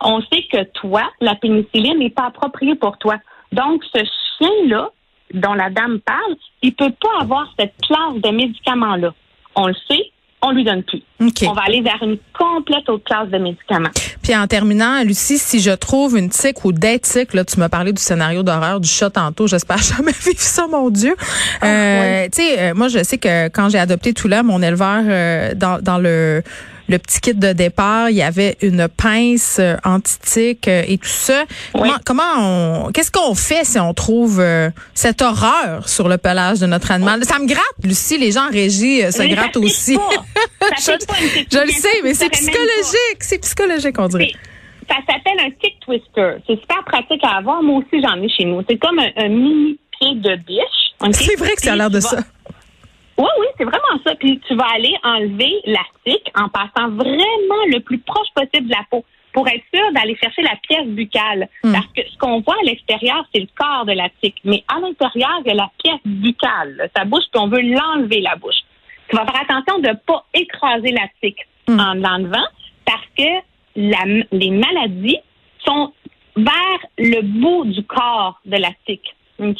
On 0.00 0.20
sait 0.22 0.44
que 0.50 0.64
toi, 0.80 1.10
la 1.20 1.34
pénicilline 1.34 1.98
n'est 1.98 2.10
pas 2.10 2.26
appropriée 2.26 2.74
pour 2.74 2.98
toi. 2.98 3.16
Donc, 3.52 3.84
ce 3.94 4.00
chien-là, 4.38 4.90
dont 5.34 5.54
la 5.54 5.70
dame 5.70 6.00
parle, 6.00 6.36
il 6.62 6.74
peut 6.74 6.92
pas 7.00 7.20
avoir 7.20 7.52
cette 7.58 7.74
classe 7.82 8.16
de 8.16 8.30
médicaments-là. 8.30 9.14
On 9.54 9.66
le 9.66 9.74
sait, 9.88 10.10
on 10.42 10.50
lui 10.50 10.64
donne 10.64 10.82
plus. 10.82 11.02
OK. 11.20 11.44
On 11.48 11.52
va 11.52 11.62
aller 11.66 11.80
vers 11.80 11.98
une 12.02 12.18
complète 12.36 12.88
autre 12.88 13.04
classe 13.04 13.28
de 13.28 13.38
médicaments. 13.38 13.90
Puis 14.22 14.36
en 14.36 14.46
terminant, 14.46 15.02
Lucie, 15.04 15.38
si 15.38 15.60
je 15.60 15.70
trouve 15.70 16.16
une 16.18 16.28
tique 16.28 16.64
ou 16.64 16.72
des 16.72 16.98
tiques, 16.98 17.34
là, 17.34 17.44
tu 17.44 17.58
m'as 17.60 17.68
parlé 17.68 17.92
du 17.92 18.02
scénario 18.02 18.42
d'horreur 18.42 18.80
du 18.80 18.88
chat 18.88 19.10
tantôt, 19.10 19.46
j'espère 19.46 19.78
jamais 19.96 20.12
vivre 20.12 20.40
ça, 20.40 20.66
mon 20.66 20.90
Dieu. 20.90 21.14
Ah, 21.60 21.66
Euh, 21.66 22.24
Tu 22.32 22.42
sais, 22.42 22.58
euh, 22.58 22.74
moi, 22.74 22.88
je 22.88 23.02
sais 23.02 23.18
que 23.18 23.48
quand 23.48 23.68
j'ai 23.68 23.78
adopté 23.78 24.12
Toula, 24.12 24.42
mon 24.42 24.62
éleveur, 24.62 25.02
euh, 25.06 25.54
dans, 25.54 25.80
dans 25.80 25.98
le 25.98 26.42
le 26.92 26.98
petit 26.98 27.20
kit 27.20 27.34
de 27.34 27.52
départ, 27.52 28.10
il 28.10 28.16
y 28.16 28.22
avait 28.22 28.56
une 28.62 28.86
pince 28.88 29.56
euh, 29.58 29.76
anti-tique 29.84 30.68
euh, 30.68 30.84
et 30.86 30.98
tout 30.98 31.08
ça. 31.08 31.44
Comment, 31.72 31.84
Oui. 31.84 31.90
comment 32.06 32.22
on, 32.38 32.92
qu'est-ce 32.92 33.10
qu'on 33.10 33.34
fait 33.34 33.64
si 33.64 33.80
on 33.80 33.92
trouve 33.94 34.38
euh, 34.40 34.70
cette 34.94 35.22
horreur 35.22 35.88
sur 35.88 36.08
le 36.08 36.18
pelage 36.18 36.60
de 36.60 36.66
notre 36.66 36.90
animal? 36.92 37.24
Ça 37.24 37.38
me 37.38 37.46
gratte, 37.46 37.64
Lucie, 37.82 38.18
les 38.18 38.30
gens 38.32 38.46
en 38.46 38.50
régie 38.50 39.02
euh, 39.02 39.10
se 39.10 39.22
Mais 39.22 39.30
grattent 39.30 39.56
aussi. 39.56 39.96
je 40.78 41.58
le 41.64 41.72
sais, 41.72 41.88
mais 42.04 42.14
c'est 42.14 42.28
psychologique. 42.30 43.18
C'est 43.20 43.38
psychologique, 43.38 43.98
on 43.98 44.08
dirait. 44.08 44.32
Ça 44.88 44.96
s'appelle 45.08 45.38
un 45.46 45.50
tick 45.50 45.78
twister. 45.80 46.34
C'est 46.46 46.60
super 46.60 46.84
pratique 46.84 47.22
à 47.24 47.38
avoir. 47.38 47.62
Moi 47.62 47.78
aussi, 47.78 48.02
j'en 48.02 48.20
ai 48.22 48.28
chez 48.28 48.44
nous. 48.44 48.62
C'est 48.68 48.76
comme 48.78 48.98
un, 48.98 49.08
un 49.16 49.28
mini 49.28 49.78
pied 49.98 50.14
de 50.16 50.36
biche. 50.46 51.12
C'est 51.12 51.36
vrai 51.38 51.54
que 51.54 51.62
ça 51.62 51.72
a 51.72 51.76
l'air 51.76 51.90
de 51.90 52.00
ça. 52.00 52.16
vas- 52.16 52.22
Oui, 53.18 53.28
oui, 53.40 53.46
c'est 53.58 53.64
vraiment 53.64 54.02
ça. 54.04 54.14
Puis 54.16 54.40
tu 54.46 54.54
vas 54.54 54.66
aller 54.74 54.94
enlever 55.04 55.52
la 55.66 55.82
tique 56.06 56.30
en 56.34 56.48
passant 56.48 56.88
vraiment 56.90 57.64
le 57.68 57.80
plus 57.80 57.98
proche 57.98 58.28
possible 58.34 58.66
de 58.68 58.72
la 58.72 58.84
peau 58.90 59.04
pour 59.32 59.48
être 59.48 59.64
sûr 59.74 59.92
d'aller 59.92 60.16
chercher 60.16 60.42
la 60.42 60.56
pièce 60.68 60.86
buccale. 60.86 61.48
Hmm. 61.62 61.72
Parce 61.72 61.86
que 61.88 62.02
ce 62.10 62.16
qu'on 62.18 62.40
voit 62.40 62.54
à 62.60 62.64
l'extérieur, 62.64 63.24
c'est 63.34 63.40
le 63.40 63.48
corps 63.56 63.84
de 63.86 63.92
la 63.92 64.08
tique. 64.22 64.36
Mais 64.44 64.62
à 64.68 64.78
l'intérieur, 64.80 65.40
il 65.44 65.48
y 65.48 65.50
a 65.50 65.54
la 65.54 65.70
pièce 65.82 66.00
buccale, 66.04 66.76
là, 66.76 66.84
sa 66.96 67.04
bouche, 67.04 67.24
puis 67.32 67.40
on 67.40 67.48
veut 67.48 67.60
l'enlever, 67.62 68.20
la 68.20 68.36
bouche. 68.36 68.60
Tu 69.08 69.16
vas 69.16 69.24
faire 69.26 69.42
attention 69.42 69.78
de 69.78 69.88
ne 69.88 69.94
pas 69.94 70.24
écraser 70.34 70.92
la 70.92 71.06
tique 71.22 71.38
Hmm. 71.68 71.78
en 71.78 71.94
l'enlevant 71.94 72.46
parce 72.84 73.06
que 73.16 73.22
la- 73.76 74.24
les 74.32 74.50
maladies 74.50 75.18
sont 75.64 75.92
vers 76.36 76.78
le 76.98 77.20
bout 77.22 77.64
du 77.66 77.84
corps 77.84 78.40
de 78.44 78.56
la 78.56 78.70
tique. 78.84 79.14
OK? 79.38 79.58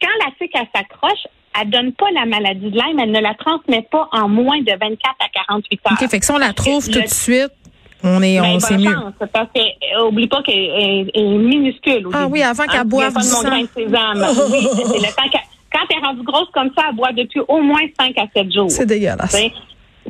Quand 0.00 0.08
la 0.24 0.30
tique, 0.38 0.56
s'accroche, 0.74 1.26
elle 1.60 1.70
donne 1.70 1.92
pas 1.92 2.06
la 2.14 2.26
maladie 2.26 2.70
de 2.70 2.76
Lyme, 2.76 2.98
elle 3.00 3.10
ne 3.12 3.20
la 3.20 3.34
transmet 3.34 3.86
pas 3.90 4.08
en 4.12 4.28
moins 4.28 4.60
de 4.60 4.70
24 4.70 4.98
à 5.20 5.28
48 5.46 5.80
heures. 5.86 5.98
OK, 6.00 6.08
fait 6.10 6.18
que 6.20 6.24
si 6.24 6.30
on 6.32 6.38
la 6.38 6.52
trouve 6.52 6.88
tout 6.88 7.00
de 7.00 7.06
suite, 7.06 7.50
on 8.02 8.22
est, 8.22 8.40
Ben, 8.40 8.52
on 8.54 8.60
sait 8.60 8.78
mieux. 8.78 8.94
parce 9.32 9.48
que, 9.54 9.60
euh, 9.60 10.06
oublie 10.08 10.26
pas 10.28 10.42
qu'elle 10.42 10.54
est, 10.56 11.10
est 11.14 11.22
minuscule. 11.22 12.06
au 12.06 12.10
Ah 12.14 12.20
début. 12.22 12.32
oui, 12.32 12.42
avant 12.42 12.64
qu'elle 12.66 12.80
Hein, 12.80 12.84
boive 12.84 13.14
du 13.14 13.22
sang. 13.22 13.42
grain 13.42 13.62
de 13.62 13.68
sésame. 13.76 14.26
oui, 14.52 14.66
c'est 14.74 14.98
le 14.98 15.14
temps 15.14 15.28
qu'elle- 15.30 15.40
quand 15.72 15.80
elle 15.90 15.96
est 15.98 16.06
rendue 16.06 16.22
grosse 16.22 16.48
comme 16.54 16.70
ça, 16.76 16.84
elle 16.88 16.96
boit 16.96 17.12
depuis 17.12 17.40
au 17.46 17.60
moins 17.60 17.82
5 17.98 18.16
à 18.18 18.24
7 18.34 18.52
jours. 18.52 18.70
C'est 18.70 18.86
dégueulasse. 18.86 19.30
C'est 19.32 19.52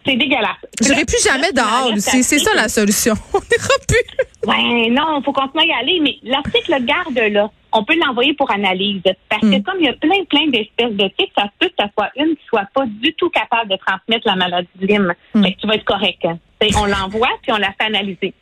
c'est 0.07 0.17
dégueulasse. 0.17 0.57
J'irai 0.81 1.05
plus 1.05 1.23
jamais 1.23 1.53
dehors, 1.53 1.91
Lucie. 1.93 2.23
C'est 2.23 2.39
ça 2.39 2.55
la 2.55 2.69
solution. 2.69 3.13
On 3.35 3.39
n'ira 3.39 3.75
plus. 3.87 4.49
Ouais, 4.49 4.89
non, 4.91 5.19
il 5.19 5.23
faut 5.25 5.33
continuer 5.33 5.65
à 5.65 5.67
y 5.67 5.81
aller, 5.83 6.01
mais 6.01 6.17
l'article 6.23 6.73
le 6.79 6.85
garde 6.87 7.33
là. 7.35 7.51
On 7.73 7.85
peut 7.85 7.95
l'envoyer 8.05 8.35
pour 8.35 8.51
analyse. 8.51 9.01
Parce 9.29 9.43
que 9.43 9.47
Mm. 9.59 9.63
comme 9.63 9.77
il 9.81 9.87
y 9.87 9.89
a 9.89 9.93
plein, 9.95 10.25
plein 10.29 10.47
d'espèces 10.49 10.93
de 10.97 11.09
tiques, 11.19 11.33
ça 11.37 11.45
se 11.45 11.51
peut 11.59 11.69
que 11.69 11.75
ça 11.79 11.89
soit 11.97 12.11
une 12.17 12.35
qui 12.37 12.43
soit 12.49 12.67
pas 12.75 12.85
du 12.87 13.15
tout 13.15 13.31
capable 13.31 13.71
de 13.71 13.77
transmettre 13.77 14.27
la 14.27 14.37
maladie 14.37 14.69
de 14.81 14.87
Lyme. 14.87 15.15
Mm. 15.35 15.43
Fait 15.45 15.53
que 15.53 15.61
tu 15.61 15.67
vas 15.67 15.75
être 15.75 15.85
correct. 15.85 16.19
hein. 16.25 16.39
T'sais, 16.61 16.77
On 16.77 16.85
l'envoie, 16.87 17.29
puis 17.43 17.53
on 17.53 17.57
la 17.57 17.69
fait 17.73 17.85
analyser. 17.87 18.35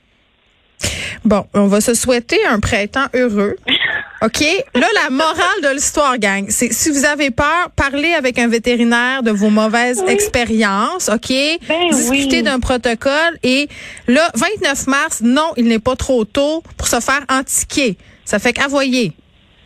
Bon, 1.25 1.45
on 1.55 1.67
va 1.67 1.81
se 1.81 1.93
souhaiter 1.95 2.39
un 2.47 2.61
printemps 2.61 3.07
heureux. 3.15 3.57
OK? 4.23 4.41
Là, 4.75 4.87
la 5.05 5.11
morale 5.11 5.61
de 5.63 5.75
l'histoire, 5.75 6.19
gang, 6.19 6.47
c'est 6.49 6.73
si 6.73 6.91
vous 6.91 7.05
avez 7.05 7.31
peur, 7.31 7.71
parlez 7.77 8.15
avec 8.15 8.39
un 8.39 8.49
vétérinaire 8.49 9.23
de 9.23 9.31
vos 9.33 9.51
mauvaises 9.51 10.03
Oui. 10.07 10.13
expériences, 10.13 11.09
OK? 11.09 11.29
Ben 11.69 11.91
Discutez 11.91 12.39
oui. 12.39 12.43
d'un 12.43 12.61
protocole. 12.61 13.39
Et 13.43 13.69
là, 14.07 14.29
29 14.35 14.87
mars, 14.87 15.21
non, 15.23 15.53
il 15.57 15.67
n'est 15.67 15.79
pas 15.81 15.97
trop 15.97 16.25
tôt 16.25 16.63
pour 16.77 16.87
se 16.89 17.01
faire 17.01 17.25
antiquer. 17.29 17.97
Ça 18.25 18.39
fait 18.39 18.53
qu'avoyer. 18.53 19.13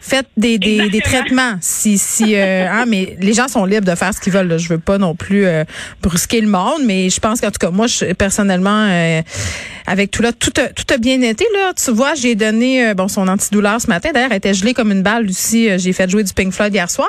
Faites 0.05 0.27
des, 0.37 0.59
des, 0.59 0.91
des 0.91 1.01
traitements. 1.01 1.55
Si, 1.61 1.97
si, 1.97 2.35
euh, 2.35 2.67
hein, 2.69 2.85
mais 2.89 3.17
les 3.21 3.33
gens 3.35 3.47
sont 3.47 3.65
libres 3.65 3.87
de 3.89 3.95
faire 3.95 4.13
ce 4.13 4.21
qu'ils 4.21 4.33
veulent. 4.33 4.49
Là. 4.49 4.59
Je 4.59 4.69
veux 4.69 4.79
pas 4.81 4.99
non 4.99 5.15
plus 5.15 5.47
euh, 5.47 5.63
brusquer 6.03 6.41
le 6.41 6.49
monde, 6.49 6.83
mais 6.85 7.09
je 7.09 7.21
pense 7.21 7.41
qu'en 7.41 7.53
tout 7.53 7.59
cas, 7.61 7.71
moi, 7.71 7.87
je, 7.87 8.13
personnellement, 8.13 8.87
euh, 8.91 9.23
avec 9.87 10.11
tout 10.11 10.23
là, 10.23 10.33
tout 10.33 10.53
a, 10.59 10.69
tout 10.69 10.93
a 10.93 10.97
bien 10.99 11.23
été. 11.23 11.45
Là, 11.55 11.73
tu 11.75 11.93
vois, 11.93 12.15
j'ai 12.15 12.35
donné 12.35 12.85
euh, 12.89 12.95
bon 12.95 13.07
son 13.07 13.29
antidouleur 13.29 13.81
ce 13.81 13.87
matin. 13.87 14.11
D'ailleurs, 14.13 14.31
elle 14.33 14.39
était 14.39 14.55
gelée 14.55 14.75
comme 14.75 14.91
une 14.91 15.03
balle. 15.03 15.25
Lucie, 15.25 15.71
Euh, 15.71 15.79
j'ai 15.79 15.93
fait 15.93 16.11
jouer 16.11 16.25
du 16.25 16.33
Pink 16.33 16.53
Floyd 16.53 16.75
hier 16.75 16.91
soir, 16.91 17.09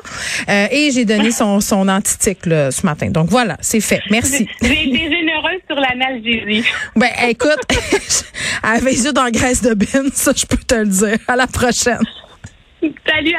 Euh, 0.50 0.68
et 0.72 0.92
j'ai 0.92 1.06
donné 1.06 1.32
son 1.32 1.60
son 1.62 1.88
antitique 1.88 2.46
là, 2.46 2.70
ce 2.72 2.86
matin. 2.86 3.10
Donc 3.10 3.30
voilà, 3.30 3.58
c'est 3.62 3.80
fait. 3.82 4.02
Merci. 4.12 4.48
J'ai 4.62 4.72
été 4.72 5.00
généreuse 5.10 5.62
sur 5.68 5.76
l'analgésie. 5.78 6.64
Ben 6.96 7.10
écoute, 7.28 7.58
avait 8.64 8.92
les 8.92 9.06
yeux 9.06 9.14
dans 9.14 9.24
la 9.24 9.32
graisse 9.32 9.62
de 9.62 9.74
bine, 9.74 10.10
ça 10.14 10.32
je 10.36 10.46
peux 10.46 10.58
te 10.58 10.76
le 10.76 10.86
dire. 10.88 11.18
À 11.28 11.36
la 11.36 11.48
prochaine. 11.48 12.00
Salut 12.84 13.00